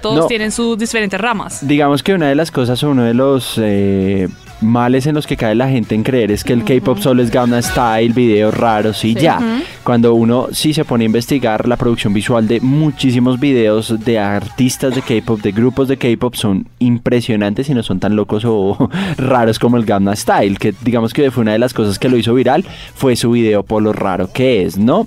Todos 0.00 0.20
No. 0.20 0.26
tienen 0.28 0.52
sus 0.52 0.78
diferentes 0.78 1.20
ramas. 1.20 1.66
Digamos 1.66 2.04
que 2.04 2.14
una 2.14 2.28
de 2.28 2.36
las 2.36 2.52
cosas 2.52 2.80
o 2.84 2.90
uno 2.90 3.02
de 3.02 3.14
los 3.14 3.54
eh, 3.58 4.28
males 4.60 5.06
en 5.06 5.16
los 5.16 5.26
que 5.26 5.36
cae 5.36 5.56
la 5.56 5.68
gente 5.68 5.96
en 5.96 6.04
creer 6.04 6.30
es 6.30 6.44
que 6.44 6.52
el 6.52 6.64
K-pop 6.64 6.98
solo 7.00 7.20
es 7.20 7.32
Gamma 7.32 7.60
Style, 7.62 8.12
videos 8.12 8.54
raros 8.56 9.04
y 9.04 9.14
ya. 9.14 9.40
Cuando 9.84 10.14
uno 10.14 10.48
sí 10.52 10.72
se 10.74 10.84
pone 10.84 11.04
a 11.04 11.06
investigar 11.06 11.66
la 11.66 11.76
producción 11.76 12.12
visual 12.12 12.46
de 12.46 12.60
muchísimos 12.60 13.40
videos 13.40 14.04
de 14.04 14.18
artistas 14.18 14.94
de 14.94 15.02
K-pop, 15.02 15.40
de 15.40 15.52
grupos 15.52 15.88
de 15.88 15.96
K-pop, 15.96 16.34
son 16.34 16.68
impresionantes 16.78 17.68
y 17.68 17.74
no 17.74 17.82
son 17.82 17.98
tan 17.98 18.14
locos 18.14 18.44
o 18.46 18.90
raros 19.16 19.58
como 19.58 19.76
el 19.76 19.84
Gamma 19.84 20.14
Style, 20.14 20.58
que 20.58 20.74
digamos 20.82 21.12
que 21.12 21.30
fue 21.30 21.42
una 21.42 21.52
de 21.52 21.58
las 21.58 21.74
cosas 21.74 21.98
que 21.98 22.08
lo 22.08 22.16
hizo 22.16 22.34
viral, 22.34 22.64
fue 22.94 23.16
su 23.16 23.32
video 23.32 23.62
por 23.64 23.82
lo 23.82 23.92
raro 23.92 24.32
que 24.32 24.62
es, 24.62 24.78
¿no? 24.78 25.06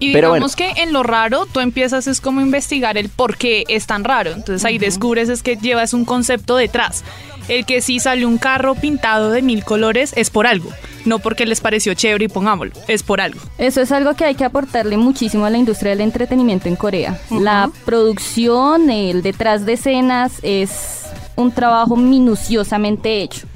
Y 0.00 0.12
Pero 0.12 0.30
bueno. 0.30 0.46
que 0.56 0.70
en 0.82 0.92
lo 0.92 1.02
raro 1.02 1.46
tú 1.46 1.60
empiezas 1.60 2.06
es 2.06 2.20
como 2.20 2.40
investigar 2.40 2.98
el 2.98 3.08
por 3.08 3.36
qué 3.36 3.64
es 3.68 3.86
tan 3.86 4.04
raro. 4.04 4.32
Entonces 4.32 4.64
ahí 4.64 4.78
descubres 4.78 5.28
es 5.28 5.42
que 5.42 5.56
llevas 5.56 5.94
un 5.94 6.04
concepto 6.04 6.56
detrás. 6.56 7.04
El 7.48 7.66
que 7.66 7.80
sí 7.80 8.00
sale 8.00 8.24
un 8.24 8.38
carro 8.38 8.74
pintado 8.74 9.30
de 9.30 9.42
mil 9.42 9.64
colores 9.64 10.12
es 10.16 10.30
por 10.30 10.46
algo. 10.46 10.70
No 11.04 11.18
porque 11.18 11.44
les 11.44 11.60
pareció 11.60 11.92
chévere 11.92 12.24
y 12.24 12.28
pongámoslo. 12.28 12.72
Es 12.88 13.02
por 13.02 13.20
algo. 13.20 13.40
Eso 13.58 13.82
es 13.82 13.92
algo 13.92 14.14
que 14.14 14.24
hay 14.24 14.34
que 14.34 14.44
aportarle 14.44 14.96
muchísimo 14.96 15.44
a 15.44 15.50
la 15.50 15.58
industria 15.58 15.90
del 15.90 16.00
entretenimiento 16.00 16.68
en 16.68 16.76
Corea. 16.76 17.20
La 17.30 17.70
producción, 17.84 18.88
el 18.88 19.22
detrás 19.22 19.66
de 19.66 19.74
escenas 19.74 20.32
es 20.42 21.04
un 21.36 21.52
trabajo 21.52 21.96
minuciosamente 21.96 23.22
hecho. 23.22 23.46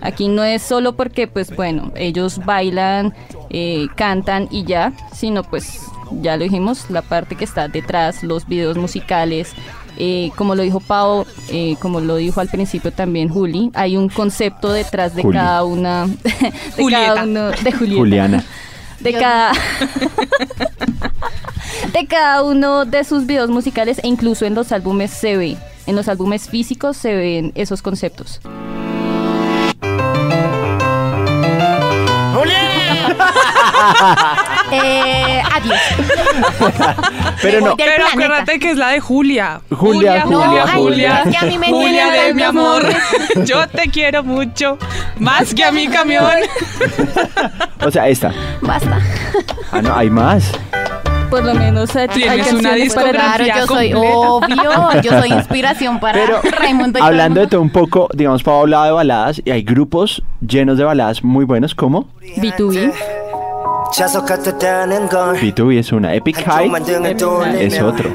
Aquí 0.00 0.26
no 0.26 0.42
es 0.42 0.62
solo 0.62 0.94
porque, 0.94 1.28
pues 1.28 1.54
bueno, 1.54 1.92
ellos 1.94 2.44
bailan, 2.44 3.14
eh, 3.50 3.86
cantan 3.94 4.48
y 4.50 4.64
ya, 4.64 4.92
sino 5.14 5.44
pues, 5.44 5.78
ya 6.20 6.36
lo 6.36 6.42
dijimos, 6.42 6.90
la 6.90 7.02
parte 7.02 7.36
que 7.36 7.44
está 7.44 7.68
detrás, 7.68 8.24
los 8.24 8.48
videos 8.48 8.76
musicales, 8.76 9.52
eh, 10.04 10.32
como 10.34 10.56
lo 10.56 10.64
dijo 10.64 10.80
Pau, 10.80 11.24
eh, 11.48 11.76
como 11.78 12.00
lo 12.00 12.16
dijo 12.16 12.40
al 12.40 12.48
principio 12.48 12.92
también 12.92 13.28
Juli, 13.28 13.70
hay 13.72 13.96
un 13.96 14.08
concepto 14.08 14.72
detrás 14.72 15.14
de 15.14 15.22
Juli. 15.22 15.38
cada 15.38 15.62
una, 15.62 16.06
de 16.76 16.82
Julieta. 16.82 17.14
cada 17.14 17.22
uno, 17.22 17.50
de 17.50 17.72
Julieta 17.72 18.00
Juliana. 18.00 18.44
de 18.98 19.12
cada 19.12 19.52
de 21.92 22.06
cada 22.08 22.42
uno 22.42 22.84
de 22.84 23.04
sus 23.04 23.26
videos 23.26 23.48
musicales 23.48 24.00
e 24.02 24.08
incluso 24.08 24.44
en 24.44 24.56
los 24.56 24.72
álbumes 24.72 25.12
se 25.12 25.36
ve 25.36 25.56
en 25.86 25.94
los 25.94 26.08
álbumes 26.08 26.48
físicos 26.48 26.96
se 26.96 27.14
ven 27.14 27.52
esos 27.54 27.80
conceptos 27.80 28.40
Eh, 34.72 35.42
adiós. 35.52 35.80
Pero 37.42 37.60
no. 37.60 37.76
Pero 37.76 38.06
acuérdate 38.06 38.58
que 38.58 38.70
es 38.70 38.76
la 38.76 38.88
de 38.88 39.00
Julia. 39.00 39.60
Julia, 39.70 40.22
Julia, 40.22 40.66
Julia. 40.74 41.24
Julia, 41.68 42.10
de 42.10 42.34
mi 42.34 42.42
amor. 42.42 42.82
Yo 43.44 43.68
te 43.68 43.88
quiero 43.88 44.22
mucho. 44.22 44.78
Más 45.18 45.54
que 45.54 45.64
a 45.64 45.72
mi 45.72 45.88
camión. 45.88 46.32
o 47.84 47.90
sea, 47.90 48.08
esta. 48.08 48.32
Basta. 48.60 48.98
Ah, 49.70 49.82
no, 49.82 49.94
hay 49.94 50.10
más 50.10 50.52
por 51.32 51.44
lo 51.44 51.54
menos 51.54 51.96
eh, 51.96 52.00
hay 52.00 52.08
tienes 52.08 52.52
una 52.52 52.74
discografía 52.74 53.56
yo 53.60 53.66
soy 53.66 53.94
obvio 53.96 55.00
yo 55.02 55.18
soy 55.18 55.32
inspiración 55.32 55.98
para 55.98 56.18
Pero, 56.20 56.42
Raimundo 56.58 57.02
hablando 57.02 57.40
de 57.40 57.46
todo 57.46 57.62
un 57.62 57.70
poco 57.70 58.06
digamos 58.12 58.42
Pablo 58.42 58.60
hablaba 58.60 58.84
de 58.84 58.92
baladas 58.92 59.42
y 59.42 59.50
hay 59.50 59.62
grupos 59.62 60.22
llenos 60.46 60.76
de 60.76 60.84
baladas 60.84 61.24
muy 61.24 61.46
buenos 61.46 61.74
como 61.74 62.06
B2B 62.36 62.92
B2B 65.34 65.78
es 65.78 65.92
una, 65.92 66.14
Epic 66.14 66.42
High 66.44 66.72
es 67.60 67.80
otro. 67.80 68.10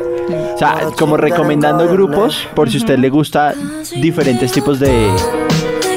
O 0.55 0.57
sea, 0.57 0.87
como 0.97 1.17
recomendando 1.17 1.87
grupos, 1.87 2.47
por 2.55 2.69
si 2.69 2.77
a 2.77 2.79
usted 2.79 2.97
le 2.97 3.09
gusta 3.09 3.53
diferentes 4.01 4.51
tipos 4.51 4.79
de 4.79 5.09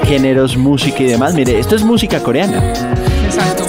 géneros, 0.05 0.57
música 0.57 1.03
y 1.03 1.07
demás. 1.07 1.35
Mire, 1.35 1.59
esto 1.59 1.77
es 1.77 1.83
música 1.83 2.23
coreana. 2.23 2.73
Exacto. 3.25 3.65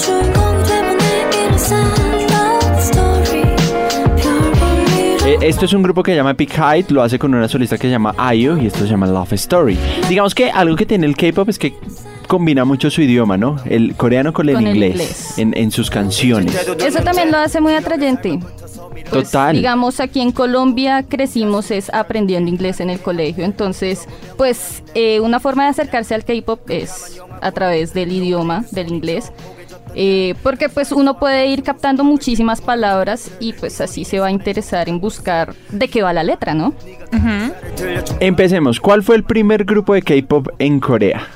Eh, 5.25 5.37
esto 5.41 5.65
es 5.65 5.73
un 5.73 5.81
grupo 5.81 6.03
que 6.03 6.11
se 6.11 6.17
llama 6.17 6.31
Epic 6.31 6.57
Height, 6.57 6.91
lo 6.91 7.03
hace 7.03 7.17
con 7.17 7.33
una 7.33 7.47
solista 7.47 7.77
que 7.77 7.83
se 7.83 7.91
llama 7.91 8.13
Ayo 8.17 8.57
y 8.57 8.65
esto 8.65 8.79
se 8.79 8.87
llama 8.87 9.07
Love 9.07 9.33
Story. 9.33 9.77
Digamos 10.09 10.35
que 10.35 10.51
algo 10.51 10.75
que 10.75 10.85
tiene 10.85 11.05
el 11.05 11.15
K-pop 11.15 11.47
es 11.47 11.57
que 11.57 11.73
combina 12.31 12.63
mucho 12.63 12.89
su 12.89 13.01
idioma, 13.01 13.35
¿no? 13.35 13.57
El 13.65 13.93
coreano 13.97 14.31
con 14.31 14.47
el 14.47 14.55
Con 14.55 14.65
el 14.65 14.75
inglés, 14.77 14.91
inglés. 14.93 15.37
En, 15.37 15.53
en 15.57 15.69
sus 15.69 15.89
canciones. 15.89 16.55
eso 16.79 17.03
también 17.03 17.29
lo 17.29 17.37
hace 17.37 17.59
muy 17.59 17.73
atrayente 17.73 18.39
Pues, 19.09 19.31
Total. 19.31 19.53
Digamos, 19.53 19.99
aquí 19.99 20.21
en 20.21 20.31
Colombia 20.31 21.03
crecimos 21.03 21.71
es 21.71 21.93
aprendiendo 21.93 22.49
inglés 22.49 22.79
en 22.79 22.89
el 22.89 23.01
colegio, 23.01 23.43
entonces, 23.43 24.07
pues 24.37 24.81
eh, 24.95 25.19
una 25.19 25.41
forma 25.41 25.65
de 25.65 25.71
acercarse 25.71 26.15
al 26.15 26.23
K-pop 26.23 26.69
es 26.69 27.19
a 27.41 27.51
través 27.51 27.93
del 27.93 28.13
idioma, 28.13 28.63
del 28.71 28.93
inglés, 28.93 29.33
eh, 29.93 30.33
porque 30.41 30.69
pues 30.69 30.93
uno 30.93 31.19
puede 31.19 31.47
ir 31.47 31.63
captando 31.63 32.05
muchísimas 32.05 32.61
palabras 32.61 33.29
y 33.41 33.51
pues 33.51 33.81
así 33.81 34.05
se 34.05 34.21
va 34.21 34.27
a 34.27 34.31
interesar 34.31 34.87
en 34.87 35.01
buscar 35.01 35.53
de 35.69 35.89
qué 35.89 36.01
va 36.01 36.13
la 36.13 36.23
letra, 36.23 36.53
¿no? 36.53 36.73
Empecemos. 38.21 38.79
¿Cuál 38.79 39.03
fue 39.03 39.17
el 39.17 39.25
primer 39.25 39.65
grupo 39.65 39.93
de 39.93 40.01
K-pop 40.01 40.47
en 40.59 40.79
Corea? 40.79 41.27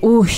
Uy, 0.00 0.30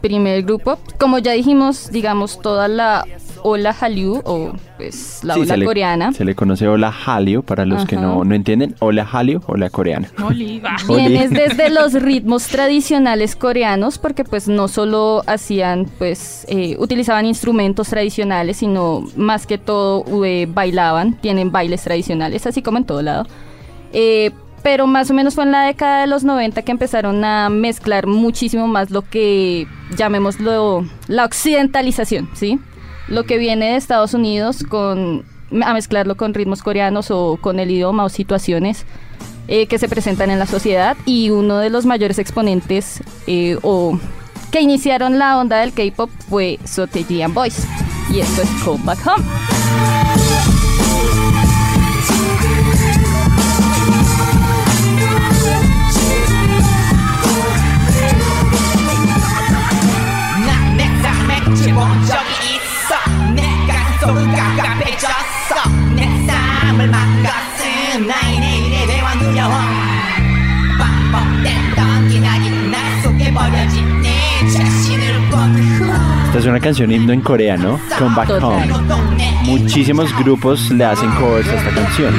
primer 0.00 0.42
grupo. 0.42 0.78
Como 0.98 1.18
ya 1.18 1.32
dijimos, 1.32 1.90
digamos, 1.90 2.40
toda 2.40 2.68
la 2.68 3.04
ola 3.46 3.74
Hallyu 3.78 4.22
o 4.24 4.52
pues 4.78 5.20
la 5.22 5.34
Sí, 5.34 5.40
ola 5.40 5.52
se 5.54 5.56
le- 5.58 5.66
coreana 5.66 6.12
Se 6.14 6.24
le 6.24 6.34
conoce 6.34 6.66
Ola 6.66 6.90
Hallyu 6.90 7.42
para 7.42 7.66
los 7.66 7.84
que 7.84 7.96
no, 7.96 8.24
no 8.24 8.34
entienden. 8.34 8.74
Ola 8.80 9.04
Hallyu, 9.04 9.42
Ola 9.46 9.68
coreana. 9.68 10.08
Oli, 10.24 10.62
ah. 10.64 10.76
Viene 10.88 11.28
desde 11.28 11.68
los 11.78 11.92
ritmos 11.92 12.46
tradicionales 12.46 13.36
coreanos, 13.36 13.98
porque 13.98 14.24
pues 14.24 14.48
no 14.48 14.66
solo 14.68 15.22
hacían, 15.26 15.86
pues, 15.98 16.46
eh, 16.48 16.76
utilizaban 16.78 17.26
instrumentos 17.26 17.88
tradicionales, 17.88 18.56
sino 18.56 19.04
más 19.16 19.46
que 19.46 19.58
todo 19.58 20.04
eh, 20.24 20.46
bailaban, 20.48 21.14
tienen 21.20 21.52
bailes 21.52 21.82
tradicionales, 21.82 22.46
así 22.46 22.62
como 22.62 22.78
en 22.78 22.84
todo 22.84 23.02
lado. 23.02 23.26
Eh, 23.92 24.30
pero 24.64 24.86
más 24.86 25.10
o 25.10 25.14
menos 25.14 25.34
fue 25.34 25.44
en 25.44 25.52
la 25.52 25.66
década 25.66 26.00
de 26.00 26.06
los 26.06 26.24
90 26.24 26.62
que 26.62 26.72
empezaron 26.72 27.22
a 27.22 27.50
mezclar 27.50 28.06
muchísimo 28.06 28.66
más 28.66 28.90
lo 28.90 29.02
que 29.02 29.68
llamémoslo 29.94 30.86
la 31.06 31.26
occidentalización, 31.26 32.30
¿sí? 32.32 32.58
Lo 33.06 33.24
que 33.24 33.36
viene 33.36 33.66
de 33.66 33.76
Estados 33.76 34.14
Unidos 34.14 34.64
con 34.66 35.26
a 35.62 35.74
mezclarlo 35.74 36.16
con 36.16 36.32
ritmos 36.32 36.62
coreanos 36.62 37.10
o 37.10 37.38
con 37.38 37.60
el 37.60 37.70
idioma 37.70 38.04
o 38.04 38.08
situaciones 38.08 38.86
eh, 39.48 39.66
que 39.66 39.78
se 39.78 39.86
presentan 39.86 40.30
en 40.30 40.38
la 40.38 40.46
sociedad 40.46 40.96
y 41.04 41.28
uno 41.28 41.58
de 41.58 41.68
los 41.68 41.84
mayores 41.84 42.18
exponentes 42.18 43.02
eh, 43.26 43.58
o 43.60 44.00
que 44.50 44.62
iniciaron 44.62 45.18
la 45.18 45.38
onda 45.38 45.58
del 45.58 45.74
K-pop 45.74 46.08
fue 46.30 46.58
Sotaji 46.64 47.20
and 47.20 47.34
Boys 47.34 47.66
y 48.10 48.20
esto 48.20 48.40
es 48.40 48.48
Come 48.64 48.82
Back 48.82 49.06
Home. 49.06 50.53
지본 61.74 62.06
적이 62.06 62.54
있어. 62.54 62.94
내 63.34 63.42
가슴속은 63.66 64.32
깝깝해졌어. 64.32 65.68
내 65.96 66.24
삶을 66.24 66.86
막았음. 66.88 68.06
나의 68.06 68.38
내일에 68.38 68.86
대한 68.86 69.18
두려움 69.18 69.73
Esta 76.34 76.46
es 76.46 76.50
una 76.50 76.58
canción 76.58 76.90
himno 76.90 77.12
en 77.12 77.20
Corea, 77.20 77.56
¿no? 77.56 77.78
Come 77.96 78.16
Back 78.16 78.42
Home. 78.42 78.66
Muchísimos 79.44 80.12
grupos 80.18 80.68
le 80.72 80.84
hacen 80.84 81.08
covers 81.12 81.46
a 81.46 81.54
esta 81.54 81.70
canción. 81.70 82.12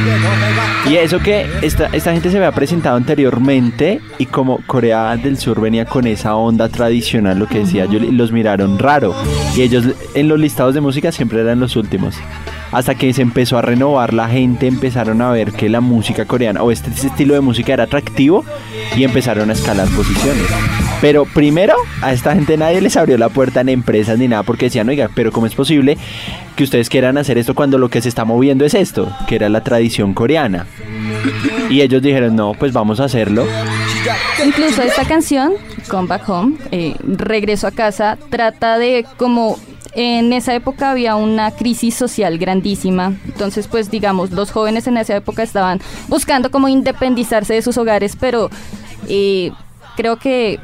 Y 0.89 0.95
eso 0.95 1.19
que 1.19 1.45
esta, 1.62 1.88
esta 1.88 2.13
gente 2.13 2.31
se 2.31 2.38
había 2.38 2.53
presentado 2.53 2.95
anteriormente 2.95 4.00
y 4.17 4.27
como 4.27 4.60
Corea 4.67 5.17
del 5.17 5.38
Sur 5.38 5.60
venía 5.60 5.84
con 5.84 6.07
esa 6.07 6.34
onda 6.38 6.69
tradicional, 6.69 7.38
lo 7.39 7.48
que 7.48 7.60
decía 7.60 7.88
yo, 7.88 8.00
los 8.00 8.31
miraron 8.31 8.79
raro. 8.79 9.13
Y 9.53 9.63
ellos 9.63 9.84
en 10.13 10.29
los 10.29 10.39
listados 10.39 10.74
de 10.75 10.79
música 10.79 11.12
siempre 11.12 11.41
eran 11.41 11.60
los 11.60 11.75
últimos. 11.75 12.15
Hasta 12.75 12.94
que 12.96 13.13
se 13.13 13.22
empezó 13.22 13.58
a 13.58 13.62
renovar 13.62 14.13
la 14.13 14.27
gente, 14.27 14.67
empezaron 14.67 15.22
a 15.22 15.32
ver 15.32 15.53
que 15.53 15.70
la 15.70 15.79
música 15.79 16.25
coreana 16.25 16.62
o 16.62 16.72
este 16.72 16.89
estilo 16.89 17.34
de 17.34 17.39
música 17.39 17.72
era 17.72 17.86
atractivo 17.86 18.44
y 18.98 19.05
empezaron 19.05 19.50
a 19.50 19.53
escalar 19.53 19.88
posiciones. 19.88 20.44
Pero 21.00 21.24
primero, 21.24 21.74
a 22.01 22.12
esta 22.12 22.36
gente 22.36 22.58
nadie 22.58 22.82
les 22.82 22.98
abrió 22.98 23.17
la 23.17 23.29
puerta 23.29 23.62
en 23.62 23.70
empresas 23.70 24.20
ni 24.20 24.27
nada 24.27 24.44
porque 24.44 24.65
decían, 24.65 24.89
oiga, 24.89 25.10
pero 25.15 25.32
¿cómo 25.32 25.46
es 25.46 25.55
posible 25.55 25.98
que 26.58 26.65
ustedes 26.65 26.89
quieran 26.89 27.17
hacer 27.17 27.38
esto 27.38 27.55
cuando 27.55 27.77
lo 27.77 27.88
que 27.88 28.01
se 28.01 28.10
está 28.10 28.25
moviendo 28.25 28.65
es 28.65 28.74
esto, 28.74 29.10
que 29.25 29.36
era 29.36 29.48
la 29.48 29.63
tradición 29.63 30.13
coreana? 30.13 30.67
Y 31.70 31.79
ellos 31.79 32.01
dijeron, 32.01 32.36
no, 32.36 32.55
pues 32.60 32.74
vamos 32.74 33.00
a 33.00 33.05
hacerlo. 33.05 33.48
Incluso 34.46 34.82
esta 34.82 35.05
canción, 35.05 35.53
Come 35.88 36.10
Back 36.10 36.27
Home, 36.27 36.58
eh, 36.72 36.94
Regreso 37.08 37.67
a 37.67 37.72
casa, 37.72 38.17
trata 38.29 38.77
de 38.77 39.05
como 39.15 39.58
en 39.95 40.33
esa 40.33 40.53
época 40.53 40.91
había 40.91 41.15
una 41.15 41.51
crisis 41.51 41.95
social 41.95 42.37
grandísima. 42.37 43.13
Entonces, 43.25 43.67
pues 43.67 43.89
digamos, 43.89 44.31
los 44.31 44.51
jóvenes 44.51 44.87
en 44.87 44.97
esa 44.97 45.15
época 45.15 45.41
estaban 45.41 45.79
buscando 46.09 46.51
como 46.51 46.67
independizarse 46.67 47.53
de 47.53 47.61
sus 47.61 47.77
hogares, 47.77 48.17
pero 48.19 48.49
eh, 49.07 49.51
creo 49.95 50.17
que 50.17 50.59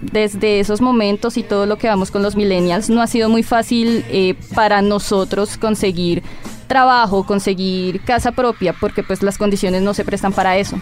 desde 0.00 0.60
esos 0.60 0.80
momentos 0.80 1.36
y 1.36 1.42
todo 1.42 1.66
lo 1.66 1.78
que 1.78 1.88
vamos 1.88 2.10
con 2.10 2.22
los 2.22 2.36
millennials, 2.36 2.90
no 2.90 3.02
ha 3.02 3.06
sido 3.06 3.28
muy 3.28 3.42
fácil 3.42 4.04
eh, 4.08 4.34
para 4.54 4.82
nosotros 4.82 5.56
conseguir 5.56 6.22
trabajo, 6.66 7.24
conseguir 7.24 8.02
casa 8.02 8.32
propia, 8.32 8.74
porque 8.78 9.02
pues 9.02 9.22
las 9.22 9.38
condiciones 9.38 9.82
no 9.82 9.94
se 9.94 10.04
prestan 10.04 10.32
para 10.32 10.56
eso. 10.58 10.76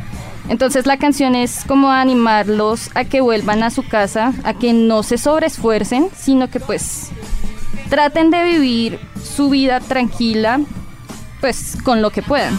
Entonces 0.48 0.86
la 0.86 0.98
canción 0.98 1.34
es 1.34 1.64
como 1.64 1.90
animarlos 1.90 2.90
a 2.94 3.04
que 3.04 3.20
vuelvan 3.20 3.62
a 3.62 3.70
su 3.70 3.86
casa, 3.86 4.34
a 4.44 4.54
que 4.54 4.72
no 4.72 5.02
se 5.02 5.16
sobreesfuercen, 5.16 6.08
sino 6.14 6.50
que 6.50 6.60
pues 6.60 7.10
traten 7.88 8.30
de 8.30 8.44
vivir 8.44 8.98
su 9.22 9.50
vida 9.50 9.80
tranquila, 9.80 10.60
pues 11.40 11.76
con 11.82 12.02
lo 12.02 12.10
que 12.10 12.22
puedan. 12.22 12.56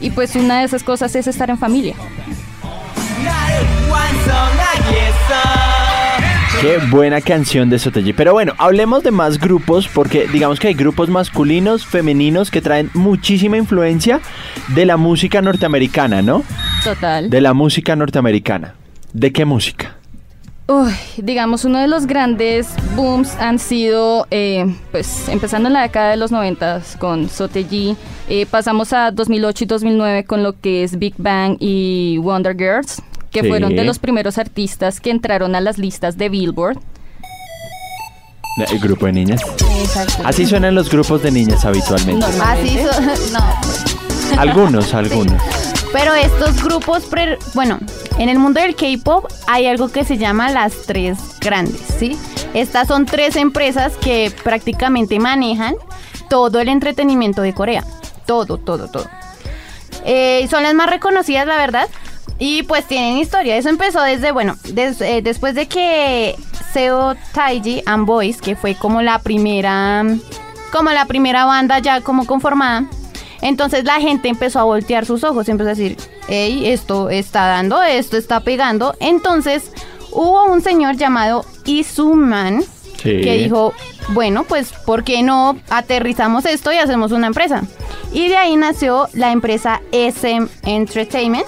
Y 0.00 0.10
pues 0.10 0.36
una 0.36 0.60
de 0.60 0.64
esas 0.64 0.82
cosas 0.82 1.14
es 1.16 1.26
estar 1.26 1.50
en 1.50 1.58
familia. 1.58 1.94
Qué 6.60 6.78
buena 6.90 7.20
canción 7.20 7.68
de 7.68 7.78
Soteji. 7.78 8.12
Pero 8.14 8.32
bueno, 8.32 8.54
hablemos 8.56 9.02
de 9.02 9.10
más 9.10 9.38
grupos 9.38 9.88
porque 9.88 10.26
digamos 10.26 10.58
que 10.58 10.68
hay 10.68 10.74
grupos 10.74 11.10
masculinos, 11.10 11.84
femeninos 11.84 12.50
que 12.50 12.62
traen 12.62 12.90
muchísima 12.94 13.58
influencia 13.58 14.20
de 14.68 14.86
la 14.86 14.96
música 14.96 15.42
norteamericana, 15.42 16.22
¿no? 16.22 16.44
Total. 16.82 17.28
De 17.28 17.40
la 17.40 17.52
música 17.52 17.94
norteamericana. 17.94 18.74
¿De 19.12 19.32
qué 19.32 19.44
música? 19.44 19.96
Uy, 20.68 20.92
digamos, 21.18 21.64
uno 21.64 21.78
de 21.78 21.86
los 21.86 22.06
grandes 22.06 22.66
booms 22.96 23.36
han 23.38 23.60
sido, 23.60 24.26
eh, 24.32 24.66
pues, 24.90 25.28
empezando 25.28 25.68
en 25.68 25.74
la 25.74 25.82
década 25.82 26.10
de 26.10 26.16
los 26.16 26.32
90 26.32 26.82
con 26.98 27.28
Soteji, 27.28 27.96
eh, 28.28 28.46
pasamos 28.46 28.92
a 28.92 29.12
2008 29.12 29.62
y 29.62 29.66
2009 29.68 30.24
con 30.24 30.42
lo 30.42 30.58
que 30.60 30.82
es 30.82 30.98
Big 30.98 31.14
Bang 31.18 31.56
y 31.60 32.18
Wonder 32.18 32.56
Girls, 32.56 33.00
que 33.30 33.42
Sí. 33.42 33.48
fueron 33.48 33.76
de 33.76 33.84
los 33.84 34.00
primeros 34.00 34.38
artistas 34.38 34.98
que 35.00 35.10
entraron 35.10 35.54
a 35.54 35.60
las 35.60 35.78
listas 35.78 36.16
de 36.18 36.28
Billboard. 36.30 36.78
El 38.68 38.78
grupo 38.80 39.06
de 39.06 39.12
niñas. 39.12 39.42
Exacto. 39.80 40.22
Así 40.24 40.46
suenan 40.46 40.74
los 40.74 40.90
grupos 40.90 41.22
de 41.22 41.30
niñas 41.30 41.64
habitualmente. 41.64 42.26
Así 42.42 42.78
so- 42.78 43.32
no. 44.34 44.40
Algunos, 44.40 44.92
algunos. 44.94 45.40
Pero 45.92 46.14
estos 46.14 46.62
grupos, 46.62 47.04
bueno, 47.54 47.78
en 48.18 48.28
el 48.28 48.38
mundo 48.38 48.60
del 48.60 48.74
K-pop 48.74 49.26
hay 49.46 49.66
algo 49.66 49.88
que 49.88 50.04
se 50.04 50.18
llama 50.18 50.50
las 50.50 50.82
tres 50.86 51.18
grandes, 51.40 51.80
¿sí? 51.98 52.18
Estas 52.54 52.88
son 52.88 53.06
tres 53.06 53.36
empresas 53.36 53.94
que 53.94 54.32
prácticamente 54.42 55.18
manejan 55.18 55.74
todo 56.28 56.60
el 56.60 56.68
entretenimiento 56.68 57.42
de 57.42 57.54
Corea. 57.54 57.84
Todo, 58.26 58.58
todo, 58.58 58.88
todo. 58.88 59.06
Eh, 60.04 60.46
son 60.50 60.62
las 60.62 60.74
más 60.74 60.90
reconocidas, 60.90 61.46
la 61.46 61.56
verdad. 61.56 61.88
Y 62.38 62.64
pues 62.64 62.86
tienen 62.86 63.16
historia. 63.16 63.56
Eso 63.56 63.68
empezó 63.68 64.02
desde, 64.02 64.32
bueno, 64.32 64.56
eh, 64.76 65.20
después 65.22 65.54
de 65.54 65.68
que 65.68 66.36
Seo 66.72 67.14
Taiji 67.32 67.82
and 67.86 68.06
Boys, 68.06 68.40
que 68.40 68.56
fue 68.56 68.74
como 68.74 69.00
la 69.02 69.20
primera, 69.20 70.04
como 70.72 70.90
la 70.90 71.06
primera 71.06 71.44
banda 71.44 71.78
ya 71.78 72.00
como 72.00 72.26
conformada. 72.26 72.84
Entonces 73.46 73.84
la 73.84 74.00
gente 74.00 74.28
empezó 74.28 74.58
a 74.58 74.64
voltear 74.64 75.06
sus 75.06 75.22
ojos, 75.22 75.48
empezó 75.48 75.68
a 75.68 75.74
decir, 75.74 75.96
hey, 76.26 76.62
esto 76.66 77.10
está 77.10 77.46
dando, 77.46 77.80
esto 77.82 78.16
está 78.16 78.40
pegando. 78.40 78.94
Entonces 78.98 79.70
hubo 80.10 80.44
un 80.46 80.62
señor 80.62 80.96
llamado 80.96 81.44
Isuman 81.64 82.64
Sí. 82.96 83.20
que 83.20 83.36
dijo, 83.36 83.72
bueno, 84.08 84.44
pues, 84.44 84.72
¿por 84.84 85.04
qué 85.04 85.22
no 85.22 85.56
aterrizamos 85.68 86.44
esto 86.46 86.72
y 86.72 86.78
hacemos 86.78 87.12
una 87.12 87.28
empresa? 87.28 87.62
Y 88.12 88.26
de 88.28 88.36
ahí 88.36 88.56
nació 88.56 89.08
la 89.12 89.30
empresa 89.30 89.80
SM 89.92 90.48
Entertainment. 90.64 91.46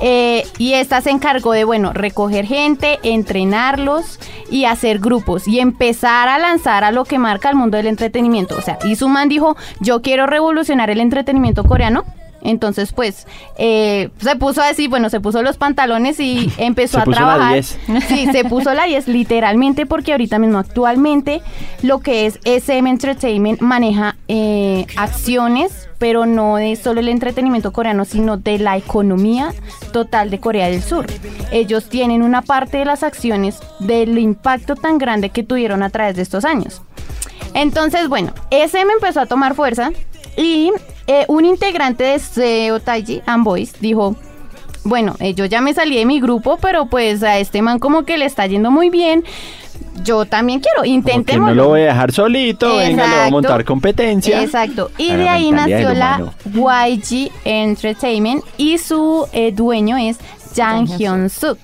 Eh, 0.00 0.46
y 0.58 0.72
esta 0.72 1.02
se 1.02 1.10
encargó 1.10 1.52
de, 1.52 1.64
bueno, 1.64 1.92
recoger 1.92 2.46
gente, 2.46 2.98
entrenarlos 3.02 4.18
y 4.50 4.64
hacer 4.64 4.98
grupos 4.98 5.46
y 5.48 5.60
empezar 5.60 6.28
a 6.28 6.38
lanzar 6.38 6.84
a 6.84 6.90
lo 6.90 7.04
que 7.04 7.18
marca 7.18 7.50
el 7.50 7.56
mundo 7.56 7.76
del 7.76 7.86
entretenimiento. 7.86 8.56
O 8.56 8.60
sea, 8.60 8.78
Isuman 8.84 9.28
dijo, 9.28 9.56
yo 9.80 10.02
quiero 10.02 10.26
revolucionar 10.26 10.90
el 10.90 11.00
entretenimiento 11.00 11.64
coreano. 11.64 12.04
Entonces, 12.42 12.92
pues, 12.92 13.26
eh, 13.58 14.10
se 14.18 14.36
puso 14.36 14.62
así, 14.62 14.88
bueno, 14.88 15.10
se 15.10 15.20
puso 15.20 15.42
los 15.42 15.56
pantalones 15.56 16.20
y 16.20 16.50
empezó 16.58 16.98
Se 16.98 17.02
a 17.02 17.04
puso 17.04 17.20
la 17.20 17.26
trabajar. 17.26 17.52
10. 17.52 17.78
Sí, 18.08 18.26
se 18.32 18.44
puso 18.44 18.72
la 18.74 18.84
10 18.84 19.08
literalmente 19.08 19.86
porque 19.86 20.12
ahorita 20.12 20.38
mismo 20.38 20.58
actualmente 20.58 21.42
lo 21.82 22.00
que 22.00 22.26
es 22.26 22.38
SM 22.44 22.88
Entertainment 22.88 23.60
maneja 23.60 24.16
eh, 24.28 24.86
acciones, 24.96 25.88
pero 25.98 26.24
no 26.26 26.56
de 26.56 26.76
solo 26.76 27.00
el 27.00 27.08
entretenimiento 27.08 27.72
coreano, 27.72 28.04
sino 28.04 28.36
de 28.36 28.58
la 28.58 28.76
economía 28.76 29.52
total 29.92 30.30
de 30.30 30.40
Corea 30.40 30.68
del 30.68 30.82
Sur. 30.82 31.06
Ellos 31.52 31.88
tienen 31.88 32.22
una 32.22 32.42
parte 32.42 32.78
de 32.78 32.84
las 32.84 33.02
acciones 33.02 33.58
del 33.80 34.18
impacto 34.18 34.76
tan 34.76 34.98
grande 34.98 35.30
que 35.30 35.42
tuvieron 35.42 35.82
a 35.82 35.90
través 35.90 36.16
de 36.16 36.22
estos 36.22 36.44
años. 36.44 36.80
Entonces, 37.54 38.08
bueno, 38.08 38.32
SM 38.50 38.92
empezó 38.92 39.20
a 39.20 39.26
tomar 39.26 39.54
fuerza 39.54 39.90
y 40.36 40.70
eh, 41.10 41.24
un 41.26 41.44
integrante 41.44 42.04
de 42.04 42.18
Seo 42.20 42.78
Taiji 42.78 43.20
and 43.26 43.42
Boys 43.42 43.72
dijo, 43.80 44.14
bueno, 44.84 45.16
eh, 45.18 45.34
yo 45.34 45.44
ya 45.44 45.60
me 45.60 45.74
salí 45.74 45.96
de 45.96 46.06
mi 46.06 46.20
grupo, 46.20 46.56
pero 46.62 46.86
pues 46.86 47.24
a 47.24 47.38
este 47.38 47.62
man 47.62 47.80
como 47.80 48.04
que 48.04 48.16
le 48.16 48.26
está 48.26 48.46
yendo 48.46 48.70
muy 48.70 48.90
bien. 48.90 49.24
yo 50.04 50.24
también 50.24 50.60
quiero, 50.60 50.84
intentemos. 50.84 51.48
no 51.48 51.54
lo 51.54 51.68
voy 51.70 51.80
a 51.80 51.86
dejar 51.86 52.12
solito, 52.12 52.76
venga, 52.76 53.08
le 53.08 53.16
voy 53.16 53.26
a 53.26 53.30
montar 53.30 53.64
competencia. 53.64 54.40
Exacto. 54.40 54.92
Y 54.98 55.12
de 55.12 55.28
ahí 55.28 55.50
nació 55.50 55.92
la. 55.94 56.32
YG 56.44 57.32
Entertainment 57.44 58.44
y 58.56 58.78
su 58.78 59.26
eh, 59.32 59.50
dueño 59.50 59.96
es 59.96 60.16
Jang 60.54 60.86
Hyun 60.86 61.28
Suk. 61.28 61.58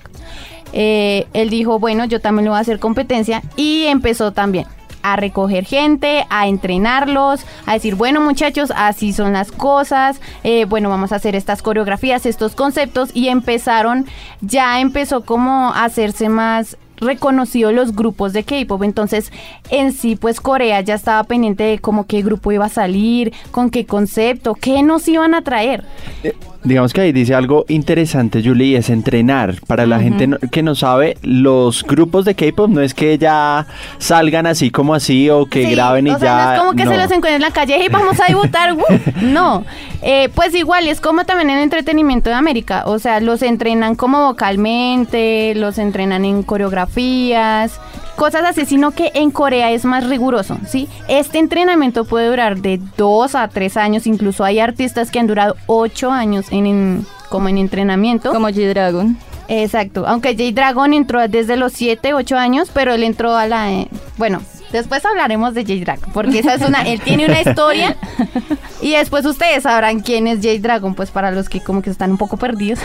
Eh, 0.73 1.25
él 1.31 1.49
dijo, 1.49 1.79
bueno, 1.79 2.03
yo 2.03 2.19
también 2.19 2.43
le 2.43 2.49
voy 2.49 2.57
a 2.57 2.61
hacer 2.61 2.79
competencia 2.79 3.41
y 3.55 3.85
empezó 3.85 4.33
también 4.33 4.65
a 5.13 5.15
recoger 5.15 5.65
gente, 5.65 6.25
a 6.29 6.47
entrenarlos, 6.47 7.45
a 7.65 7.73
decir, 7.73 7.95
bueno 7.95 8.21
muchachos, 8.21 8.71
así 8.75 9.13
son 9.13 9.33
las 9.33 9.51
cosas, 9.51 10.19
eh, 10.43 10.65
bueno, 10.65 10.89
vamos 10.89 11.11
a 11.11 11.15
hacer 11.15 11.35
estas 11.35 11.61
coreografías, 11.61 12.25
estos 12.25 12.55
conceptos 12.55 13.09
y 13.13 13.29
empezaron, 13.29 14.05
ya 14.41 14.79
empezó 14.81 15.23
como 15.23 15.73
a 15.73 15.85
hacerse 15.85 16.29
más 16.29 16.77
reconocido 16.97 17.71
los 17.71 17.95
grupos 17.95 18.33
de 18.33 18.43
K-pop. 18.43 18.83
Entonces, 18.83 19.31
en 19.69 19.93
sí, 19.93 20.15
pues 20.15 20.41
Corea 20.41 20.81
ya 20.81 20.95
estaba 20.95 21.23
pendiente 21.23 21.63
de 21.63 21.79
como 21.79 22.05
qué 22.05 22.21
grupo 22.21 22.51
iba 22.51 22.65
a 22.65 22.69
salir, 22.69 23.33
con 23.51 23.69
qué 23.69 23.85
concepto, 23.85 24.55
qué 24.55 24.83
nos 24.83 25.07
iban 25.07 25.33
a 25.33 25.43
traer. 25.43 25.85
Eh, 26.23 26.35
Digamos 26.67 26.91
que 26.91 26.99
ahí 27.01 27.11
dice 27.13 27.33
algo 27.33 27.63
interesante, 27.69 28.41
Julie, 28.43 28.67
y 28.71 28.75
es 28.75 28.89
entrenar. 28.89 29.55
Para 29.67 29.85
la 29.85 29.99
gente 30.01 30.27
no- 30.27 30.37
que 30.51 30.61
no 30.63 30.75
sabe, 30.75 31.15
los 31.21 31.83
grupos 31.83 32.25
de 32.25 32.35
K-pop 32.35 32.69
no 32.69 32.81
es 32.81 32.93
que 32.93 33.17
ya 33.17 33.65
salgan 33.99 34.45
así 34.45 34.69
como 34.69 34.93
así 34.93 35.29
o 35.29 35.45
que 35.45 35.63
Sí, 35.65 35.71
graben 35.71 36.07
y 36.07 36.09
o 36.09 36.19
sea, 36.19 36.27
ya. 36.27 36.45
no 36.45 36.53
es 36.53 36.59
como 36.59 36.71
que 36.73 36.83
no. 36.83 36.91
se 36.91 36.97
los 36.97 37.05
encuentren 37.05 37.35
en 37.35 37.41
la 37.41 37.51
calle 37.51 37.83
y 37.83 37.87
vamos 37.87 38.19
a 38.19 38.25
debutar. 38.27 38.73
¡uh! 38.73 38.79
no, 39.21 39.63
Eh, 40.01 40.29
pues 40.35 40.53
igual 40.55 40.87
es 40.87 40.99
como 40.99 41.23
también 41.25 41.49
en 41.49 41.59
entretenimiento 41.59 42.29
de 42.29 42.35
América. 42.35 42.83
O 42.85 42.99
sea, 42.99 43.19
los 43.21 43.41
entrenan 43.41 43.95
como 43.95 44.25
vocalmente, 44.27 45.53
los 45.55 45.77
entrenan 45.77 46.25
en 46.25 46.43
coreografías, 46.43 47.79
cosas 48.17 48.43
así, 48.45 48.65
sino 48.65 48.91
que 48.91 49.11
en 49.13 49.31
Corea 49.31 49.71
es 49.71 49.85
más 49.85 50.05
riguroso, 50.09 50.57
¿sí? 50.67 50.89
Este 51.07 51.37
entrenamiento 51.37 52.03
puede 52.03 52.27
durar 52.27 52.57
de 52.57 52.81
dos 52.97 53.35
a 53.35 53.47
tres 53.47 53.77
años, 53.77 54.05
incluso 54.07 54.43
hay 54.43 54.59
artistas 54.59 55.09
que 55.11 55.19
han 55.19 55.27
durado 55.27 55.55
ocho 55.67 56.11
años 56.11 56.47
en, 56.51 56.65
en- 56.65 57.05
como 57.29 57.47
en 57.47 57.57
entrenamiento. 57.57 58.33
Como 58.33 58.49
G-Dragon. 58.49 59.17
Exacto, 59.49 60.05
aunque 60.07 60.31
J 60.35 60.51
Dragon 60.51 60.93
entró 60.93 61.25
desde 61.29 61.55
los 61.55 61.71
7, 61.71 62.13
8 62.13 62.37
años, 62.37 62.69
pero 62.73 62.93
él 62.93 63.03
entró 63.03 63.33
a 63.37 63.45
la... 63.47 63.71
eh, 63.71 63.87
bueno, 64.17 64.41
después 64.73 65.05
hablaremos 65.05 65.53
de 65.53 65.61
J 65.61 65.75
Dragon, 65.85 66.11
porque 66.13 66.39
esa 66.39 66.55
es 66.55 66.61
una... 66.67 66.81
él 66.81 66.99
tiene 66.99 67.25
una 67.27 67.39
historia 67.41 67.95
y 68.81 68.91
después 68.91 69.25
ustedes 69.25 69.63
sabrán 69.63 70.01
quién 70.01 70.27
es 70.27 70.39
J 70.39 70.59
Dragon, 70.59 70.95
pues 70.95 71.11
para 71.11 71.31
los 71.31 71.47
que 71.47 71.61
como 71.61 71.81
que 71.81 71.89
están 71.91 72.11
un 72.11 72.17
poco 72.17 72.35
perdidos. 72.35 72.79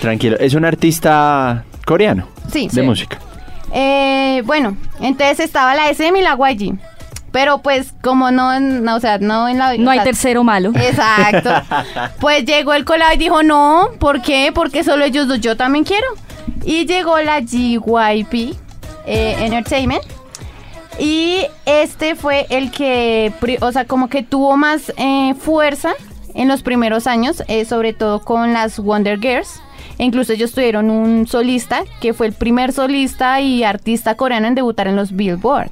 Tranquilo, 0.00 0.36
es 0.38 0.54
un 0.54 0.64
artista 0.64 1.64
coreano 1.84 2.28
sí. 2.52 2.66
de 2.68 2.70
sí. 2.70 2.82
música. 2.82 3.18
Eh, 3.78 4.42
bueno, 4.46 4.74
entonces 5.00 5.38
estaba 5.38 5.74
la 5.74 5.90
SM 5.90 6.18
y 6.18 6.22
la 6.22 6.34
YG, 6.34 6.78
pero 7.30 7.58
pues 7.58 7.92
como 8.02 8.30
no, 8.30 8.58
no 8.58 8.96
o 8.96 9.00
sea, 9.00 9.18
no 9.18 9.48
en 9.48 9.58
la... 9.58 9.76
No 9.76 9.90
hay 9.90 10.00
tercero 10.00 10.42
malo. 10.42 10.72
Exacto. 10.74 11.50
Pues 12.18 12.46
llegó 12.46 12.72
el 12.72 12.86
colado 12.86 13.12
y 13.12 13.18
dijo, 13.18 13.42
no, 13.42 13.90
¿por 13.98 14.22
qué? 14.22 14.50
Porque 14.54 14.82
solo 14.82 15.04
ellos 15.04 15.28
dos, 15.28 15.40
yo 15.40 15.58
también 15.58 15.84
quiero. 15.84 16.06
Y 16.64 16.86
llegó 16.86 17.18
la 17.20 17.40
GYP 17.40 18.56
eh, 19.04 19.36
Entertainment. 19.40 20.02
Y 20.98 21.46
este 21.66 22.14
fue 22.14 22.46
el 22.48 22.70
que, 22.70 23.30
o 23.60 23.72
sea, 23.72 23.84
como 23.84 24.08
que 24.08 24.22
tuvo 24.22 24.56
más 24.56 24.90
eh, 24.96 25.34
fuerza 25.38 25.92
en 26.34 26.48
los 26.48 26.62
primeros 26.62 27.06
años, 27.06 27.42
eh, 27.48 27.66
sobre 27.66 27.92
todo 27.92 28.20
con 28.20 28.54
las 28.54 28.78
Wonder 28.78 29.20
Girls. 29.20 29.60
E 29.98 30.04
incluso 30.04 30.32
ellos 30.32 30.52
tuvieron 30.52 30.90
un 30.90 31.26
solista, 31.26 31.84
que 32.00 32.12
fue 32.12 32.26
el 32.26 32.32
primer 32.32 32.72
solista 32.72 33.40
y 33.40 33.64
artista 33.64 34.14
coreano 34.14 34.46
en 34.46 34.54
debutar 34.54 34.88
en 34.88 34.96
los 34.96 35.14
Billboard. 35.14 35.70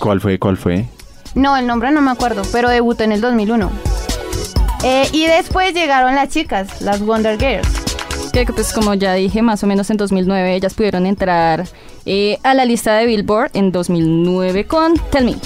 ¿Cuál 0.00 0.20
fue? 0.20 0.38
¿Cuál 0.38 0.56
fue? 0.56 0.86
No, 1.34 1.56
el 1.56 1.66
nombre 1.66 1.90
no 1.90 2.00
me 2.00 2.10
acuerdo, 2.10 2.42
pero 2.52 2.68
debutó 2.68 3.04
en 3.04 3.12
el 3.12 3.20
2001. 3.20 3.70
Eh, 4.84 5.08
y 5.12 5.26
después 5.26 5.74
llegaron 5.74 6.14
las 6.14 6.28
chicas, 6.28 6.80
las 6.82 7.00
Wonder 7.00 7.38
Girls. 7.38 7.68
Que 8.32 8.46
pues 8.46 8.72
como 8.72 8.94
ya 8.94 9.12
dije, 9.12 9.42
más 9.42 9.62
o 9.62 9.66
menos 9.66 9.90
en 9.90 9.98
2009 9.98 10.54
ellas 10.54 10.74
pudieron 10.74 11.04
entrar 11.06 11.66
eh, 12.06 12.38
a 12.42 12.54
la 12.54 12.64
lista 12.64 12.94
de 12.94 13.06
Billboard 13.06 13.50
en 13.52 13.70
2009 13.70 14.64
con 14.66 14.94
Tell 15.10 15.26
Me. 15.26 15.36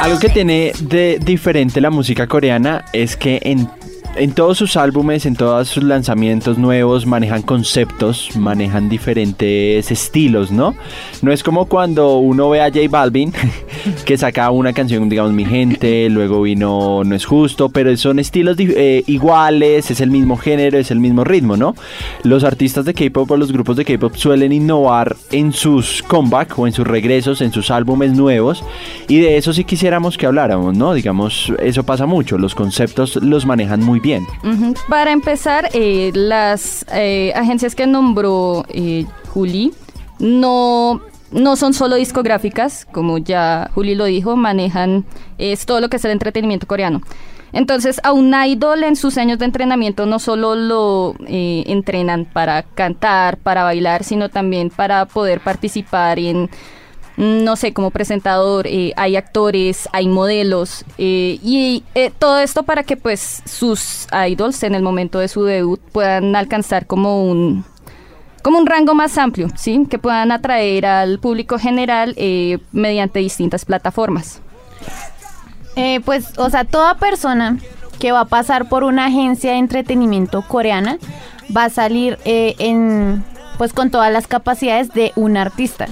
Algo 0.00 0.18
que 0.18 0.28
tiene 0.28 0.72
de 0.80 1.18
diferente 1.18 1.80
la 1.80 1.90
música 1.90 2.26
coreana 2.26 2.84
es 2.92 3.16
que 3.16 3.40
en, 3.42 3.68
en 4.16 4.32
todos 4.32 4.58
sus 4.58 4.76
álbumes, 4.76 5.26
en 5.26 5.34
todos 5.34 5.68
sus 5.68 5.82
lanzamientos 5.82 6.58
nuevos, 6.58 7.06
manejan 7.06 7.42
conceptos, 7.42 8.36
manejan 8.36 8.88
diferentes 8.88 9.90
estilos, 9.90 10.50
¿no? 10.52 10.74
No 11.22 11.32
es 11.32 11.42
como 11.42 11.66
cuando 11.66 12.18
uno 12.18 12.50
ve 12.50 12.60
a 12.60 12.66
J 12.66 12.80
Balvin, 12.88 13.32
que 14.04 14.16
saca 14.16 14.50
una 14.50 14.72
canción, 14.72 15.08
digamos, 15.08 15.32
Mi 15.32 15.44
Gente, 15.44 16.08
luego 16.10 16.42
vino 16.42 17.02
No 17.04 17.14
es 17.14 17.24
Justo, 17.24 17.68
pero 17.68 17.96
son 17.96 18.18
estilos 18.18 18.56
eh, 18.58 19.02
iguales, 19.06 19.90
es 19.90 20.00
el 20.00 20.10
mismo 20.10 20.36
género, 20.36 20.78
es 20.78 20.90
el 20.90 21.00
mismo 21.00 21.24
ritmo, 21.24 21.56
¿no? 21.56 21.74
Los 22.22 22.44
artistas 22.44 22.84
de 22.84 22.94
K-pop 22.94 23.30
o 23.30 23.36
los 23.36 23.52
grupos 23.52 23.76
de 23.76 23.84
K-pop 23.84 24.14
suelen 24.14 24.52
innovar 24.52 25.16
en 25.32 25.52
sus 25.52 26.02
comeback 26.02 26.58
o 26.58 26.66
en 26.66 26.72
sus 26.72 26.86
regresos, 26.86 27.40
en 27.40 27.52
sus 27.52 27.70
álbumes 27.70 28.12
nuevos, 28.12 28.64
y 29.08 29.18
de 29.18 29.36
eso 29.36 29.52
sí 29.52 29.64
quisiéramos 29.64 30.16
que 30.16 30.26
habláramos, 30.26 30.76
¿no? 30.76 30.94
Digamos, 30.94 31.52
eso 31.60 31.82
pasa 31.84 32.06
mucho, 32.06 32.38
los 32.38 32.54
conceptos 32.54 33.16
los 33.16 33.46
manejan 33.46 33.80
muy 33.80 34.00
bien. 34.04 34.26
Para 34.88 35.10
empezar, 35.10 35.70
eh, 35.72 36.12
las 36.14 36.84
eh, 36.92 37.32
agencias 37.34 37.74
que 37.74 37.86
nombró 37.86 38.64
eh, 38.68 39.06
Juli 39.30 39.72
no, 40.20 41.00
no 41.32 41.56
son 41.56 41.72
solo 41.72 41.96
discográficas, 41.96 42.86
como 42.92 43.18
ya 43.18 43.70
Juli 43.74 43.94
lo 43.96 44.04
dijo, 44.04 44.36
manejan 44.36 45.04
es 45.38 45.66
todo 45.66 45.80
lo 45.80 45.88
que 45.88 45.96
es 45.96 46.04
el 46.04 46.12
entretenimiento 46.12 46.66
coreano. 46.66 47.00
Entonces, 47.54 48.00
a 48.02 48.12
un 48.12 48.34
idol 48.34 48.82
en 48.82 48.96
sus 48.96 49.16
años 49.16 49.38
de 49.38 49.44
entrenamiento 49.44 50.06
no 50.06 50.18
solo 50.18 50.56
lo 50.56 51.14
eh, 51.28 51.62
entrenan 51.68 52.24
para 52.24 52.64
cantar, 52.64 53.38
para 53.38 53.62
bailar, 53.62 54.02
sino 54.02 54.28
también 54.28 54.70
para 54.70 55.06
poder 55.06 55.40
participar 55.40 56.18
en 56.18 56.50
no 57.16 57.56
sé, 57.56 57.72
como 57.72 57.90
presentador, 57.90 58.66
eh, 58.66 58.92
hay 58.96 59.16
actores, 59.16 59.88
hay 59.92 60.08
modelos, 60.08 60.84
eh, 60.98 61.38
y 61.42 61.84
eh, 61.94 62.10
todo 62.16 62.38
esto 62.40 62.64
para 62.64 62.82
que 62.82 62.96
pues 62.96 63.42
sus 63.44 64.06
idols 64.28 64.62
en 64.62 64.74
el 64.74 64.82
momento 64.82 65.20
de 65.20 65.28
su 65.28 65.44
debut 65.44 65.80
puedan 65.92 66.34
alcanzar 66.34 66.86
como 66.86 67.24
un 67.24 67.64
como 68.42 68.58
un 68.58 68.66
rango 68.66 68.94
más 68.94 69.16
amplio, 69.16 69.48
¿sí? 69.56 69.86
Que 69.88 69.98
puedan 69.98 70.30
atraer 70.30 70.84
al 70.84 71.18
público 71.18 71.58
general 71.58 72.12
eh, 72.18 72.58
mediante 72.72 73.20
distintas 73.20 73.64
plataformas. 73.64 74.42
Pues, 76.04 76.38
o 76.38 76.50
sea, 76.50 76.64
toda 76.64 76.98
persona 76.98 77.58
que 77.98 78.12
va 78.12 78.20
a 78.20 78.24
pasar 78.26 78.68
por 78.68 78.84
una 78.84 79.06
agencia 79.06 79.52
de 79.52 79.58
entretenimiento 79.58 80.42
coreana 80.42 80.98
va 81.56 81.64
a 81.64 81.70
salir 81.70 82.18
en 82.24 83.24
pues 83.58 83.72
con 83.72 83.90
todas 83.90 84.12
las 84.12 84.26
capacidades 84.26 84.90
de 84.90 85.12
un 85.16 85.36
artista. 85.36 85.86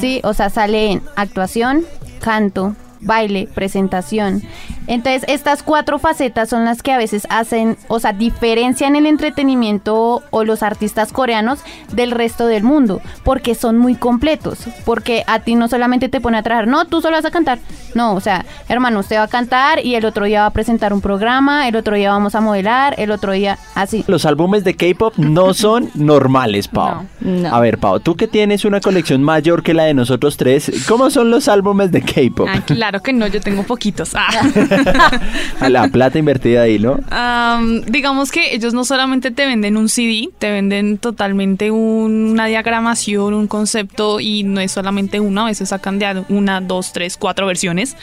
Sí, 0.00 0.20
o 0.24 0.34
sea, 0.34 0.50
sale 0.50 0.92
en 0.92 1.02
actuación, 1.16 1.84
canto, 2.20 2.74
baile, 3.00 3.48
presentación. 3.54 4.42
Entonces, 4.86 5.24
estas 5.28 5.62
cuatro 5.62 5.98
facetas 5.98 6.48
son 6.48 6.64
las 6.64 6.82
que 6.82 6.92
a 6.92 6.98
veces 6.98 7.26
hacen, 7.30 7.76
o 7.88 8.00
sea, 8.00 8.12
diferencian 8.12 8.96
el 8.96 9.06
entretenimiento 9.06 10.22
o 10.30 10.44
los 10.44 10.62
artistas 10.62 11.12
coreanos 11.12 11.60
del 11.92 12.10
resto 12.10 12.46
del 12.46 12.62
mundo, 12.62 13.02
porque 13.22 13.54
son 13.54 13.78
muy 13.78 13.94
completos, 13.94 14.60
porque 14.86 15.24
a 15.26 15.40
ti 15.40 15.56
no 15.56 15.68
solamente 15.68 16.08
te 16.08 16.20
pone 16.20 16.38
a 16.38 16.42
trabajar, 16.42 16.68
no, 16.68 16.86
tú 16.86 17.02
solo 17.02 17.16
vas 17.16 17.24
a 17.26 17.30
cantar, 17.30 17.58
no, 17.94 18.14
o 18.14 18.20
sea, 18.20 18.46
hermano, 18.68 19.00
usted 19.00 19.16
va 19.16 19.24
a 19.24 19.28
cantar 19.28 19.84
y 19.84 19.94
el 19.94 20.06
otro 20.06 20.24
día 20.24 20.40
va 20.40 20.46
a 20.46 20.52
presentar 20.52 20.92
un 20.92 21.02
programa, 21.02 21.68
el 21.68 21.76
otro 21.76 21.94
día 21.94 22.10
vamos 22.10 22.34
a 22.34 22.40
modelar, 22.40 22.94
el 22.98 23.10
otro 23.10 23.32
día 23.32 23.58
así. 23.74 24.04
Los 24.06 24.24
álbumes 24.24 24.64
de 24.64 24.74
K-pop 24.74 25.18
no 25.18 25.52
son 25.58 25.90
normales, 25.94 26.66
Pau. 26.66 27.06
No, 27.20 27.42
no. 27.42 27.54
A 27.54 27.60
ver, 27.60 27.76
Pau, 27.76 28.00
tú 28.00 28.16
que 28.16 28.26
tienes 28.26 28.64
una 28.64 28.80
colección 28.80 29.22
mayor 29.22 29.62
que 29.62 29.74
la 29.74 29.84
de 29.84 29.92
nosotros 29.92 30.38
tres, 30.38 30.86
¿cómo 30.88 31.10
son 31.10 31.30
los 31.30 31.48
álbumes 31.48 31.92
de 31.92 32.00
K-pop? 32.00 32.48
Ah, 32.50 32.62
claro 32.64 32.87
que 33.02 33.12
no, 33.12 33.26
yo 33.26 33.40
tengo 33.40 33.62
poquitos. 33.62 34.10
Ah. 34.14 34.28
A 35.60 35.68
la 35.68 35.88
plata 35.88 36.18
invertida 36.18 36.62
ahí, 36.62 36.78
¿no? 36.78 36.98
Am, 37.10 37.82
digamos 37.82 38.30
que 38.30 38.54
ellos 38.54 38.74
no 38.74 38.84
solamente 38.84 39.30
te 39.30 39.46
venden 39.46 39.76
un 39.76 39.88
CD, 39.88 40.30
te 40.38 40.50
venden 40.50 40.98
totalmente 40.98 41.70
un- 41.70 42.30
una 42.32 42.46
diagramación, 42.46 43.34
un 43.34 43.46
concepto 43.46 44.20
y 44.20 44.42
no 44.42 44.60
es 44.60 44.72
solamente 44.72 45.20
una, 45.20 45.42
a 45.42 45.46
veces 45.46 45.68
sacan 45.70 45.98
de 45.98 46.24
una, 46.28 46.60
dos, 46.60 46.92
tres, 46.92 47.16
cuatro 47.16 47.46
versiones 47.46 47.96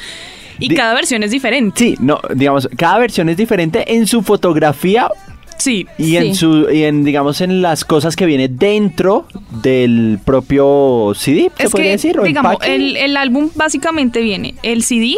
y 0.60 0.70
Di- 0.70 0.76
cada 0.76 0.94
versión 0.94 1.24
es 1.24 1.32
diferente. 1.32 1.78
Sí, 1.78 1.96
no, 2.00 2.20
digamos, 2.34 2.70
cada 2.78 2.98
versión 3.00 3.28
es 3.30 3.38
diferente 3.38 3.96
en 3.96 4.08
su 4.08 4.22
fotografía 4.22 5.10
Sí, 5.58 5.88
y 5.98 6.18
en 6.18 6.36
su 6.36 6.70
y 6.70 6.84
en 6.84 7.04
digamos 7.04 7.42
en 7.42 7.62
las 7.62 7.86
cosas 7.86 8.16
que 8.16 8.26
viene 8.26 8.48
dentro 8.48 9.28
del 9.62 10.20
propio 10.24 11.14
CD, 11.16 11.50
se 11.58 11.64
es 11.64 11.72
podría 11.72 11.88
que, 11.88 11.92
decir, 11.92 12.20
o 12.20 12.24
digamos, 12.24 12.58
el, 12.64 12.98
el 12.98 13.18
álbum 13.18 13.50
básicamente 13.56 14.22
viene 14.22 14.56
el 14.64 14.84
CD, 14.84 15.18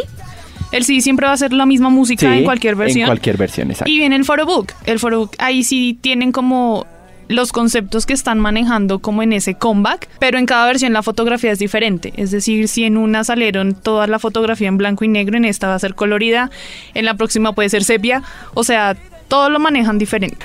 El 0.70 0.84
CD 0.84 1.00
siempre 1.00 1.26
va 1.26 1.32
a 1.32 1.36
ser 1.36 1.52
la 1.52 1.66
misma 1.66 1.90
música 1.90 2.30
Sí, 2.30 2.38
en 2.38 2.44
cualquier 2.44 2.76
versión. 2.76 3.02
En 3.02 3.08
cualquier 3.08 3.36
versión, 3.36 3.70
exacto. 3.70 3.90
Y 3.90 3.98
viene 3.98 4.16
el 4.16 4.24
photobook. 4.24 4.72
El 4.86 4.98
photobook, 4.98 5.34
ahí 5.38 5.64
sí 5.64 5.98
tienen 6.00 6.30
como 6.30 6.86
los 7.28 7.52
conceptos 7.52 8.06
que 8.06 8.14
están 8.14 8.40
manejando 8.40 9.00
como 9.00 9.22
en 9.22 9.32
ese 9.34 9.54
comeback, 9.54 10.08
pero 10.18 10.38
en 10.38 10.46
cada 10.46 10.66
versión 10.66 10.92
la 10.92 11.02
fotografía 11.02 11.52
es 11.52 11.58
diferente. 11.58 12.12
Es 12.16 12.30
decir, 12.30 12.68
si 12.68 12.84
en 12.84 12.96
una 12.96 13.22
salieron 13.22 13.74
toda 13.74 14.06
la 14.06 14.18
fotografía 14.18 14.68
en 14.68 14.78
blanco 14.78 15.04
y 15.04 15.08
negro, 15.08 15.36
en 15.36 15.44
esta 15.44 15.68
va 15.68 15.74
a 15.74 15.78
ser 15.78 15.94
colorida, 15.94 16.50
en 16.94 17.04
la 17.04 17.14
próxima 17.14 17.52
puede 17.52 17.68
ser 17.68 17.84
sepia, 17.84 18.22
o 18.54 18.64
sea, 18.64 18.96
todo 19.28 19.50
lo 19.50 19.58
manejan 19.58 19.98
diferente. 19.98 20.44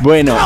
Bueno, 0.00 0.36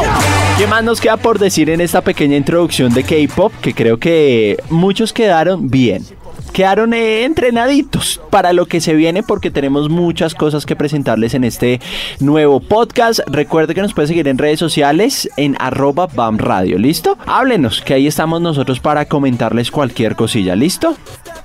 ¿qué 0.59 0.67
más 0.67 0.85
nos 0.85 1.01
queda 1.01 1.17
por 1.17 1.39
decir 1.39 1.71
en 1.71 1.81
esta 1.81 2.03
pequeña 2.03 2.37
introducción 2.37 2.93
de 2.93 3.03
K-pop? 3.03 3.53
Que 3.61 3.75
creo 3.75 3.99
que 3.99 4.57
muchos 4.69 5.13
quedaron 5.13 5.69
bien. 5.69 6.05
Quedaron 6.53 6.95
eh, 6.95 7.25
entrenaditos 7.25 8.21
para 8.31 8.53
lo 8.53 8.67
que 8.67 8.81
se 8.81 8.95
viene 8.95 9.23
porque 9.23 9.51
tenemos 9.51 9.89
muchas 9.89 10.35
cosas 10.35 10.65
que 10.65 10.77
presentarles 10.77 11.35
en 11.35 11.45
este 11.45 11.81
nuevo 12.21 12.61
podcast. 12.61 13.21
Recuerde 13.27 13.75
que 13.75 13.83
nos 13.83 13.95
puede 13.95 14.09
seguir 14.09 14.29
en 14.29 14.39
redes 14.39 14.59
sociales 14.59 15.29
en 15.37 15.57
arroba 15.59 16.07
BAM 16.07 16.39
Radio, 16.39 16.79
¿listo? 16.79 17.19
Háblenos, 17.27 17.83
que 17.83 17.95
ahí 17.95 18.07
estamos 18.07 18.41
nosotros 18.41 18.81
para 18.81 19.05
comentarles 19.05 19.71
cualquier 19.71 20.17
cosilla, 20.17 20.57
¿listo? 20.57 20.97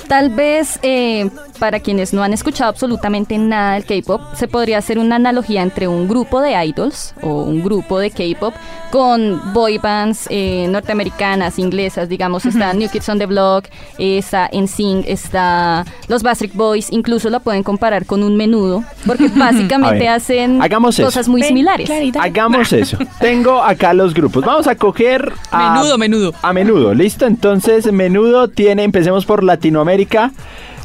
Tal 0.07 0.29
vez 0.29 0.77
eh, 0.81 1.29
para 1.57 1.79
quienes 1.79 2.13
no 2.13 2.21
han 2.21 2.33
escuchado 2.33 2.69
absolutamente 2.69 3.37
nada 3.37 3.75
del 3.75 3.85
K-pop, 3.85 4.21
se 4.35 4.47
podría 4.47 4.77
hacer 4.77 4.99
una 4.99 5.15
analogía 5.15 5.61
entre 5.61 5.87
un 5.87 6.07
grupo 6.07 6.41
de 6.41 6.51
idols 6.65 7.13
o 7.21 7.43
un 7.43 7.63
grupo 7.63 7.97
de 7.99 8.11
K-pop 8.11 8.53
con 8.91 9.53
boy 9.53 9.77
bands 9.77 10.27
eh, 10.29 10.67
norteamericanas, 10.69 11.59
inglesas, 11.59 12.09
digamos, 12.09 12.45
está 12.45 12.73
New 12.73 12.89
Kids 12.89 13.07
on 13.07 13.19
the 13.19 13.25
Block, 13.25 13.67
está 13.97 14.49
NSYNC, 14.81 15.05
está 15.07 15.85
los 16.07 16.23
Backstreet 16.23 16.53
Boys, 16.53 16.91
incluso 16.91 17.29
lo 17.29 17.39
pueden 17.39 17.63
comparar 17.63 18.05
con 18.05 18.23
un 18.23 18.35
menudo, 18.35 18.83
porque 19.05 19.27
básicamente 19.35 20.07
hacen 20.07 20.61
hagamos 20.61 20.97
eso. 20.97 21.07
cosas 21.07 21.27
muy 21.27 21.43
similares. 21.43 21.89
Hagamos 22.19 22.73
eso. 22.73 22.97
Tengo 23.19 23.61
acá 23.63 23.93
los 23.93 24.13
grupos. 24.13 24.43
Vamos 24.45 24.67
a 24.67 24.75
coger 24.75 25.31
a 25.51 25.73
Menudo, 25.73 25.97
menudo. 25.97 26.33
A 26.41 26.53
menudo, 26.53 26.93
listo. 26.93 27.25
Entonces, 27.25 27.91
menudo 27.91 28.47
tiene, 28.47 28.83
empecemos 28.83 29.25
por 29.25 29.43
Latinoamérica. 29.43 30.31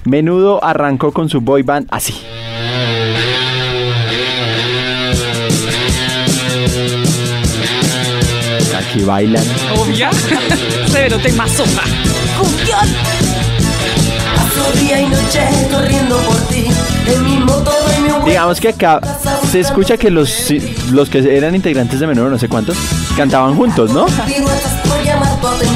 Menudo 0.05 0.63
arrancó 0.63 1.13
con 1.13 1.29
su 1.29 1.41
boy 1.41 1.63
band 1.63 1.89
así. 1.91 2.15
Aquí 8.77 9.03
bailan. 9.05 9.45
Obvia. 9.77 10.11
Severo 10.87 11.19
temazo. 11.19 11.65
Paso 11.65 12.96
día 14.81 15.01
y 15.01 15.07
noche 15.09 15.43
corriendo 15.71 16.17
por 16.19 16.37
ti. 16.49 16.67
En 17.07 17.25
mi 17.25 17.37
moto 17.39 17.71
doy 17.71 18.03
mi 18.03 18.09
vuelta. 18.09 18.27
Digamos 18.27 18.61
que 18.61 18.69
acá 18.69 19.01
se 19.51 19.61
escucha 19.61 19.97
que 19.97 20.11
los, 20.11 20.51
los 20.93 21.09
que 21.09 21.19
eran 21.37 21.55
integrantes 21.55 22.01
de 22.01 22.07
menudo, 22.07 22.29
no 22.29 22.39
sé 22.39 22.49
cuántos, 22.49 22.77
cantaban 23.17 23.55
juntos, 23.57 23.93
¿no? 23.93 24.07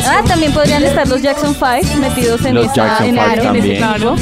Ah, 0.07 0.23
también 0.27 0.53
podrían 0.53 0.83
estar 0.83 1.07
los 1.09 1.23
Jackson 1.23 1.55
5 1.55 1.97
metidos 2.01 2.45
en, 2.45 2.55
Los 2.55 2.67
esa, 2.67 2.75
Jackson 2.75 3.07
en, 3.07 3.15
Five 3.15 3.49
en 3.49 3.57
ese 3.57 3.81
también. 3.81 4.17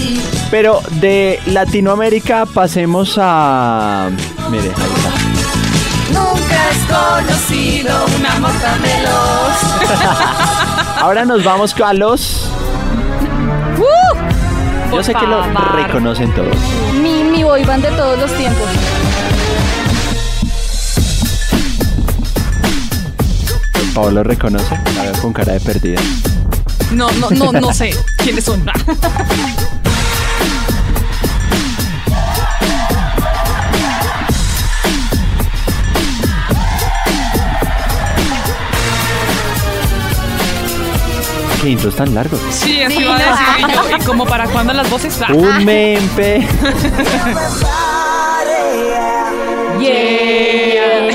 Pero 0.50 0.80
de 1.00 1.40
Latinoamérica 1.46 2.46
pasemos 2.46 3.16
a. 3.18 4.10
Mire, 4.50 4.64
ahí 4.64 4.92
está. 4.96 5.10
Nunca 6.12 6.68
has 6.68 7.26
conocido 7.26 8.06
una 8.18 8.38
mortadelos. 8.40 9.12
Ahora 11.00 11.24
nos 11.24 11.44
vamos 11.44 11.74
a 11.80 11.92
los. 11.94 12.50
Yo 13.76 13.84
Por 14.90 15.04
sé 15.04 15.14
que 15.14 15.26
lo 15.26 15.42
reconocen 15.76 16.34
todos. 16.34 16.56
Mi, 17.02 17.22
mi 17.22 17.44
boy 17.44 17.62
band 17.64 17.84
de 17.84 17.90
todos 17.90 18.18
los 18.18 18.32
tiempos. 18.32 18.68
Pablo 23.94 24.10
lo 24.10 24.22
reconoce. 24.22 24.78
La 24.96 25.02
veo 25.02 25.12
con 25.20 25.32
cara 25.32 25.52
de 25.54 25.60
perdida. 25.60 26.00
No, 26.92 27.10
no, 27.12 27.30
no, 27.30 27.52
no 27.52 27.72
sé 27.72 27.94
quiénes 28.16 28.44
son. 28.44 28.64
Qué 41.60 41.70
intros 41.70 41.96
tan 41.96 42.14
largos. 42.14 42.40
Sí, 42.50 42.82
así 42.82 43.04
va 43.04 43.16
a 43.16 43.18
decir 43.18 43.74
yo. 43.74 43.96
¿Y 43.96 44.00
como 44.04 44.24
para 44.26 44.46
cuándo 44.46 44.72
las 44.72 44.88
voces? 44.90 45.18
Un 45.34 45.64
mempe. 45.64 46.46
Yeah. 49.80 51.08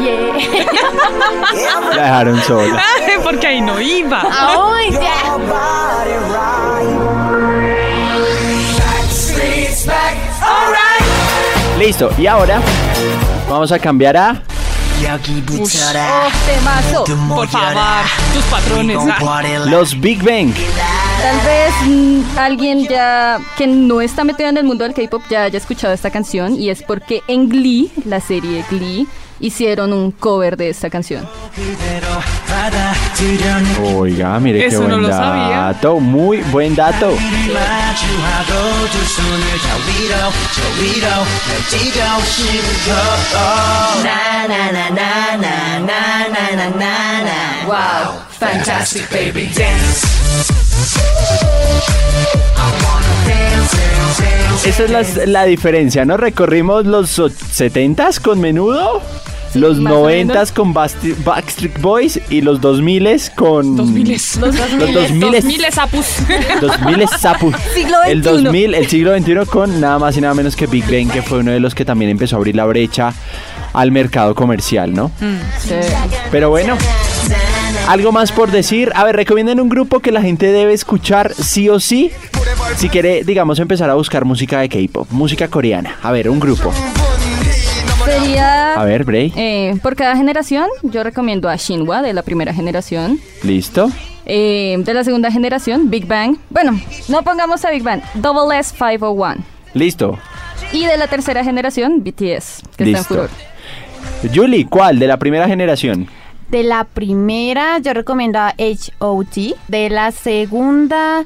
Yeah. 0.00 0.32
La 1.96 2.02
dejaron 2.02 2.40
sola. 2.42 2.82
Porque 3.24 3.46
ahí 3.48 3.60
no 3.60 3.80
iba. 3.80 4.22
¡Ay, 4.24 4.92
ya! 4.92 5.36
Listo. 11.78 12.10
Y 12.18 12.26
ahora 12.26 12.60
vamos 13.48 13.72
a 13.72 13.78
cambiar 13.78 14.16
a. 14.16 14.42
¡Oh, 16.24 16.30
temazo! 16.46 17.04
Por 17.28 17.48
favor, 17.48 17.82
tus 18.32 18.44
patrones. 18.44 18.96
Los 19.70 20.00
Big 20.00 20.22
Bang. 20.22 20.52
Tal 21.22 21.36
vez 21.40 21.72
mm, 21.86 22.38
alguien 22.38 22.86
ya 22.88 23.38
que 23.56 23.66
no 23.66 24.00
está 24.00 24.24
metido 24.24 24.48
en 24.48 24.56
el 24.56 24.64
mundo 24.64 24.84
del 24.84 24.94
K-pop 24.94 25.22
ya 25.30 25.44
haya 25.44 25.58
escuchado 25.58 25.92
esta 25.94 26.10
canción 26.10 26.54
y 26.58 26.70
es 26.70 26.82
porque 26.82 27.22
en 27.28 27.48
Glee, 27.48 27.90
la 28.04 28.20
serie 28.20 28.64
Glee, 28.70 29.06
hicieron 29.42 29.92
un 29.92 30.12
cover 30.12 30.56
de 30.56 30.70
esta 30.70 30.88
canción. 30.88 31.28
Oiga, 33.94 34.40
mire 34.40 34.60
qué 34.60 34.66
Eso 34.66 34.78
buen 34.78 34.90
no 34.90 34.98
lo 34.98 35.08
sabía. 35.08 35.56
dato. 35.58 36.00
Muy 36.00 36.38
buen 36.50 36.74
dato. 36.74 37.10
¡Wow! 47.66 48.20
Fantastic 48.38 49.10
baby 49.10 49.46
dance. 49.54 50.06
Esa 54.64 54.84
es 54.84 54.90
la, 54.90 55.26
la 55.26 55.44
diferencia, 55.44 56.04
¿no? 56.04 56.16
Recorrimos 56.16 56.86
los 56.86 57.18
70s 57.18 58.20
con 58.20 58.40
menudo, 58.40 59.02
los 59.54 59.78
más 59.78 59.92
o 59.92 60.08
90s 60.08 60.52
con 60.52 60.72
Basti- 60.74 61.14
Backstreet 61.24 61.80
Boys 61.80 62.20
y 62.30 62.40
los 62.40 62.60
2000s 62.60 63.34
con. 63.34 63.76
Dos 63.76 63.88
miles. 63.88 64.36
Los 64.36 64.54
2000s. 64.56 64.92
Dos 65.32 65.44
miles 65.44 65.78
apus. 65.78 66.06
2000 66.60 67.08
Zapu. 67.18 67.52
Siglo 67.74 67.96
El 68.06 68.22
XXI. 68.22 68.30
2000, 68.42 68.74
el 68.74 68.88
siglo 68.88 69.16
XXI 69.18 69.34
con 69.50 69.80
nada 69.80 69.98
más 69.98 70.16
y 70.16 70.20
nada 70.20 70.34
menos 70.34 70.56
que 70.56 70.66
Big 70.66 70.84
Bang, 70.90 71.10
que 71.10 71.22
fue 71.22 71.38
uno 71.40 71.50
de 71.52 71.60
los 71.60 71.74
que 71.74 71.84
también 71.84 72.10
empezó 72.10 72.36
a 72.36 72.38
abrir 72.38 72.56
la 72.56 72.64
brecha 72.64 73.12
al 73.72 73.90
mercado 73.90 74.34
comercial, 74.34 74.92
¿no? 74.94 75.10
Sí. 75.58 75.74
Pero 76.30 76.50
bueno, 76.50 76.76
algo 77.88 78.12
más 78.12 78.32
por 78.32 78.50
decir. 78.50 78.90
A 78.94 79.04
ver, 79.04 79.16
recomienden 79.16 79.60
un 79.60 79.68
grupo 79.68 80.00
que 80.00 80.12
la 80.12 80.22
gente 80.22 80.52
debe 80.52 80.72
escuchar 80.72 81.32
sí 81.34 81.68
o 81.68 81.80
sí. 81.80 82.10
Si 82.76 82.88
quiere, 82.88 83.22
digamos, 83.24 83.58
empezar 83.58 83.90
a 83.90 83.94
buscar 83.94 84.24
música 84.24 84.60
de 84.60 84.68
K-pop, 84.68 85.08
música 85.10 85.48
coreana. 85.48 85.96
A 86.02 86.10
ver, 86.12 86.28
un 86.28 86.40
grupo. 86.40 86.72
Sería 88.04 88.51
A 88.76 88.84
ver, 88.84 89.04
Bray. 89.04 89.32
eh, 89.36 89.74
por 89.82 89.96
cada 89.96 90.16
generación, 90.16 90.66
yo 90.82 91.02
recomiendo 91.02 91.48
a 91.48 91.56
Shinhwa 91.56 92.02
de 92.02 92.12
la 92.12 92.22
primera 92.22 92.52
generación. 92.54 93.20
¿Listo? 93.42 93.90
Eh, 94.26 94.76
de 94.78 94.94
la 94.94 95.02
segunda 95.04 95.30
generación, 95.30 95.90
Big 95.90 96.06
Bang. 96.06 96.36
Bueno, 96.50 96.78
no 97.08 97.22
pongamos 97.22 97.64
a 97.64 97.70
Big 97.70 97.82
Bang, 97.82 98.00
Double 98.14 98.56
S 98.58 98.72
501. 98.76 99.36
Listo. 99.74 100.18
Y 100.72 100.84
de 100.86 100.96
la 100.96 101.06
tercera 101.08 101.42
generación, 101.44 102.02
BTS, 102.04 102.14
que 102.16 102.30
está 102.30 102.82
en 102.84 102.92
Listo. 102.92 103.04
furor. 103.08 103.30
Julie, 104.32 104.66
¿cuál? 104.66 104.98
De 104.98 105.06
la 105.06 105.16
primera 105.18 105.46
generación. 105.48 106.06
De 106.50 106.62
la 106.62 106.84
primera, 106.84 107.78
yo 107.78 107.92
recomiendo 107.94 108.38
a 108.38 108.48
H.O.T. 108.50 109.54
De 109.68 109.90
la 109.90 110.12
segunda, 110.12 111.24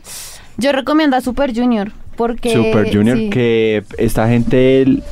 yo 0.56 0.72
recomiendo 0.72 1.16
a 1.16 1.20
Super 1.20 1.54
Junior. 1.54 1.92
Porque, 2.16 2.52
Super 2.52 2.92
Junior, 2.92 3.16
sí. 3.16 3.30
que 3.30 3.84
esta 3.98 4.28
gente 4.28 5.02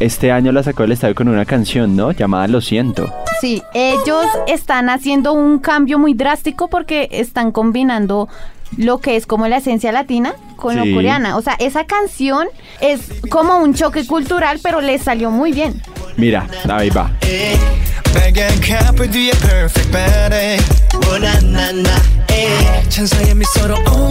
este 0.00 0.32
año 0.32 0.52
la 0.52 0.62
sacó 0.62 0.82
del 0.82 0.92
estadio 0.92 1.14
con 1.14 1.28
una 1.28 1.44
canción, 1.44 1.96
¿no? 1.96 2.12
Llamada 2.12 2.48
Lo 2.48 2.60
siento. 2.60 3.12
Sí, 3.40 3.62
ellos 3.74 4.26
están 4.46 4.88
haciendo 4.88 5.32
un 5.32 5.58
cambio 5.58 5.98
muy 5.98 6.14
drástico 6.14 6.68
porque 6.68 7.08
están 7.12 7.52
combinando 7.52 8.28
lo 8.76 8.98
que 8.98 9.16
es 9.16 9.26
como 9.26 9.48
la 9.48 9.58
esencia 9.58 9.92
latina 9.92 10.34
con 10.56 10.76
lo 10.76 10.82
coreana. 10.94 11.36
O 11.36 11.42
sea, 11.42 11.54
esa 11.58 11.84
canción 11.84 12.48
es 12.80 13.00
como 13.30 13.58
un 13.58 13.74
choque 13.74 14.06
cultural, 14.06 14.60
pero 14.62 14.80
le 14.80 14.98
salió 14.98 15.30
muy 15.30 15.52
bien. 15.52 15.80
Mira, 16.16 16.46
ahí 16.68 16.90
va. 16.90 17.10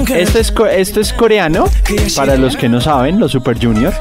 Esto 0.10 0.40
es, 0.40 0.54
esto 0.72 1.02
es 1.02 1.14
coreano, 1.14 1.66
para 2.16 2.38
los 2.38 2.56
que 2.56 2.70
no 2.70 2.82
saben, 2.82 3.20
los 3.20 3.32
Super 3.32 3.58
Junior. 3.62 3.94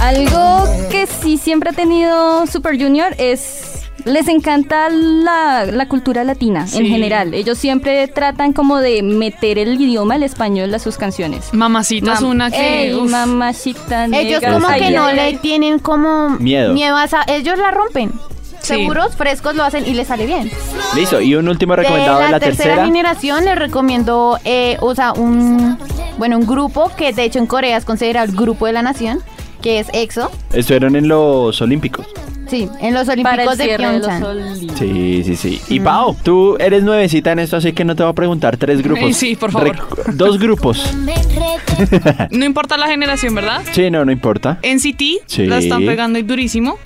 Algo 0.00 0.64
que 0.90 1.06
sí 1.06 1.38
siempre 1.38 1.70
ha 1.70 1.72
tenido 1.72 2.46
Super 2.46 2.80
Junior 2.80 3.14
es 3.18 3.79
les 4.04 4.28
encanta 4.28 4.88
la, 4.90 5.66
la 5.66 5.88
cultura 5.88 6.24
latina 6.24 6.66
en 6.72 6.86
general. 6.86 7.34
Ellos 7.34 7.58
siempre 7.58 8.06
tratan 8.08 8.52
como 8.52 8.78
de 8.78 9.02
meter 9.02 9.58
el 9.58 9.80
idioma, 9.80 10.16
el 10.16 10.22
español 10.22 10.72
a 10.74 10.78
sus 10.78 10.96
canciones. 10.96 11.52
Mamacita 11.52 12.14
es 12.14 12.20
una 12.22 12.50
que. 12.50 12.90
Ey, 12.90 13.00
mamacita 13.00 14.06
Ellos 14.06 14.42
como 14.42 14.66
Ay, 14.68 14.80
que 14.80 14.90
no 14.90 15.10
le 15.12 15.36
tienen 15.38 15.78
como 15.78 16.30
Miedo. 16.38 16.96
a 16.96 17.04
esa- 17.04 17.24
ellos 17.28 17.58
la 17.58 17.70
rompen. 17.70 18.12
Sí. 18.60 18.74
Seguros, 18.74 19.16
frescos 19.16 19.54
lo 19.54 19.64
hacen 19.64 19.86
y 19.86 19.94
les 19.94 20.08
sale 20.08 20.26
bien. 20.26 20.50
Listo, 20.94 21.18
y 21.20 21.34
un 21.34 21.48
último 21.48 21.74
recomendado 21.76 22.18
de 22.18 22.24
de 22.26 22.30
la, 22.30 22.36
la 22.36 22.40
tercera, 22.40 22.64
tercera. 22.74 22.84
generación 22.84 23.44
les 23.46 23.58
recomiendo, 23.58 24.38
eh, 24.44 24.76
o 24.80 24.94
sea, 24.94 25.12
un 25.14 25.78
bueno, 26.18 26.36
un 26.36 26.46
grupo 26.46 26.90
que 26.94 27.14
de 27.14 27.24
hecho 27.24 27.38
en 27.38 27.46
Corea 27.46 27.78
es 27.78 27.86
considerado 27.86 28.26
el 28.26 28.36
grupo 28.36 28.66
de 28.66 28.74
la 28.74 28.82
nación, 28.82 29.20
que 29.62 29.78
es 29.78 29.86
EXO. 29.94 30.30
Estuvieron 30.52 30.94
en 30.94 31.08
los 31.08 31.58
Olímpicos. 31.62 32.06
Sí, 32.50 32.68
en 32.80 32.94
los 32.94 33.08
Olímpicos 33.08 33.56
de 33.58 33.64
cierre 33.64 33.86
de 33.92 33.98
los 34.00 34.08
Pyeongchang. 34.08 34.76
Sí, 34.76 35.22
sí, 35.24 35.36
sí. 35.36 35.60
Y 35.68 35.78
Pau, 35.80 36.16
tú 36.22 36.56
eres 36.58 36.82
nuevecita 36.82 37.30
en 37.32 37.38
esto, 37.38 37.56
así 37.58 37.72
que 37.72 37.84
no 37.84 37.94
te 37.94 38.02
voy 38.02 38.10
a 38.10 38.14
preguntar 38.14 38.56
tres 38.56 38.82
grupos. 38.82 39.04
Ay, 39.04 39.12
sí, 39.14 39.36
por 39.36 39.52
favor. 39.52 39.76
Dos 40.14 40.38
grupos. 40.38 40.84
No 42.30 42.44
importa 42.44 42.76
la 42.76 42.88
generación, 42.88 43.34
¿verdad? 43.34 43.62
Sí, 43.72 43.90
no, 43.90 44.04
no 44.04 44.12
importa. 44.12 44.58
NCT 44.62 45.02
Sí. 45.26 45.46
la 45.46 45.58
están 45.58 45.86
pegando 45.86 46.18
y 46.18 46.22
durísimo. 46.22 46.78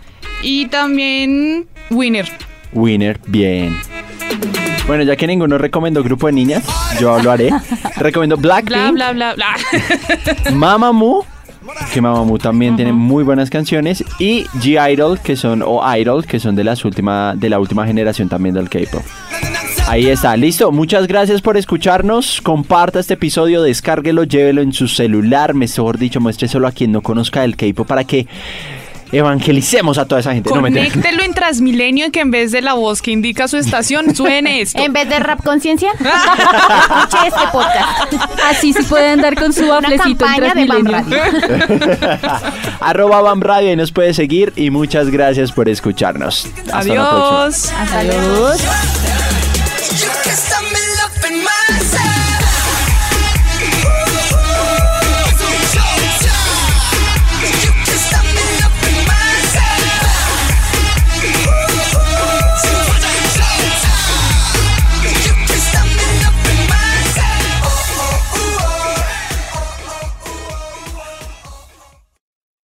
Y 0.43 0.67
también 0.67 1.67
Winner. 1.91 2.29
Winner, 2.73 3.19
bien. 3.27 3.77
Bueno, 4.87 5.03
ya 5.03 5.17
que 5.17 5.27
ninguno 5.27 5.59
recomendó 5.59 6.03
grupo 6.05 6.27
de 6.27 6.35
niñas, 6.35 6.63
yo 7.01 7.19
lo 7.23 7.31
haré. 7.33 7.51
Recomiendo 7.97 8.37
Bla, 8.37 8.61
Blackpink, 8.61 8.93
bla, 8.95 9.13
bla, 9.13 9.35
bla. 9.35 9.57
Mamamoo, 10.53 11.25
que 11.93 12.01
Mamamoo 12.01 12.39
también 12.39 12.77
tiene 12.77 12.93
muy 12.93 13.25
buenas 13.25 13.51
canciones, 13.51 14.05
y 14.19 14.45
G-Idol, 14.61 15.21
que 15.21 15.37
son, 15.37 15.63
o 15.65 15.83
Idol, 15.97 16.25
que 16.27 16.41
son 16.41 16.55
de, 16.55 16.65
las 16.65 16.85
última, 16.85 17.35
de 17.37 17.49
la 17.49 17.59
última 17.59 17.87
generación 17.87 18.29
también 18.29 18.55
del 18.55 18.69
K-pop. 18.69 19.03
Ahí 19.87 20.07
está, 20.07 20.35
listo. 20.37 20.73
Muchas 20.73 21.07
gracias 21.07 21.43
por 21.43 21.59
escucharnos. 21.59 22.41
Comparta 22.41 23.01
este 23.01 23.15
episodio, 23.15 23.63
descárguelo, 23.63 24.25
llévelo 24.25 24.63
en 24.63 24.73
su 24.73 24.89
celular, 24.89 25.53
mejor 25.53 25.99
dicho, 25.99 26.21
muéstreselo 26.21 26.67
a 26.67 26.73
quien 26.73 26.91
no 26.91 27.03
conozca 27.03 27.45
el 27.45 27.57
K-pop 27.57 27.87
para 27.87 28.05
que 28.05 28.27
evangelicemos 29.13 29.99
a 29.99 30.07
toda 30.07 30.21
esa 30.21 30.33
gente. 30.33 30.51
No. 30.51 30.61
Conéctelo 30.61 31.23
en 31.23 31.35
Transmilenio 31.35 32.07
y 32.07 32.11
que 32.11 32.21
en 32.21 32.31
vez 32.31 32.53
de 32.53 32.63
la 32.63 32.75
voz 32.75 33.03
que 33.03 33.11
indica 33.11 33.49
su 33.49 33.57
estación 33.57 34.15
suene 34.15 34.61
esto. 34.61 34.83
En 34.83 34.93
vez 34.93 35.09
de 35.09 35.19
rap 35.19 35.43
conciencia, 35.43 35.93
escuche 35.93 37.27
este 37.27 37.47
podcast. 37.53 38.15
Así 38.49 38.73
se 38.73 38.83
puede 38.85 39.11
andar 39.11 39.35
con 39.35 39.53
su 39.53 39.67
baflecito 39.67 40.09
en 40.09 40.17
campaña 40.17 40.55
de 40.55 40.67
Bam 40.67 40.85
Transmilenio. 40.85 41.21
Radio. 41.21 42.29
Arroba 42.81 43.21
Bam 43.23 43.41
Radio 43.41 43.73
y 43.73 43.77
nos 43.77 43.93
puede 43.93 44.15
seguir 44.15 44.53
y 44.57 44.71
muchas 44.71 45.11
gracias 45.11 45.53
por 45.53 45.69
escucharnos. 45.69 46.47
Hasta 46.73 46.85
la 46.85 47.11
próxima. 47.11 47.45
Adiós. 47.45 47.73
Hasta 47.73 48.03
luego. 48.05 48.55
You're 48.55 48.59
just 48.59 49.21
a 49.21 49.24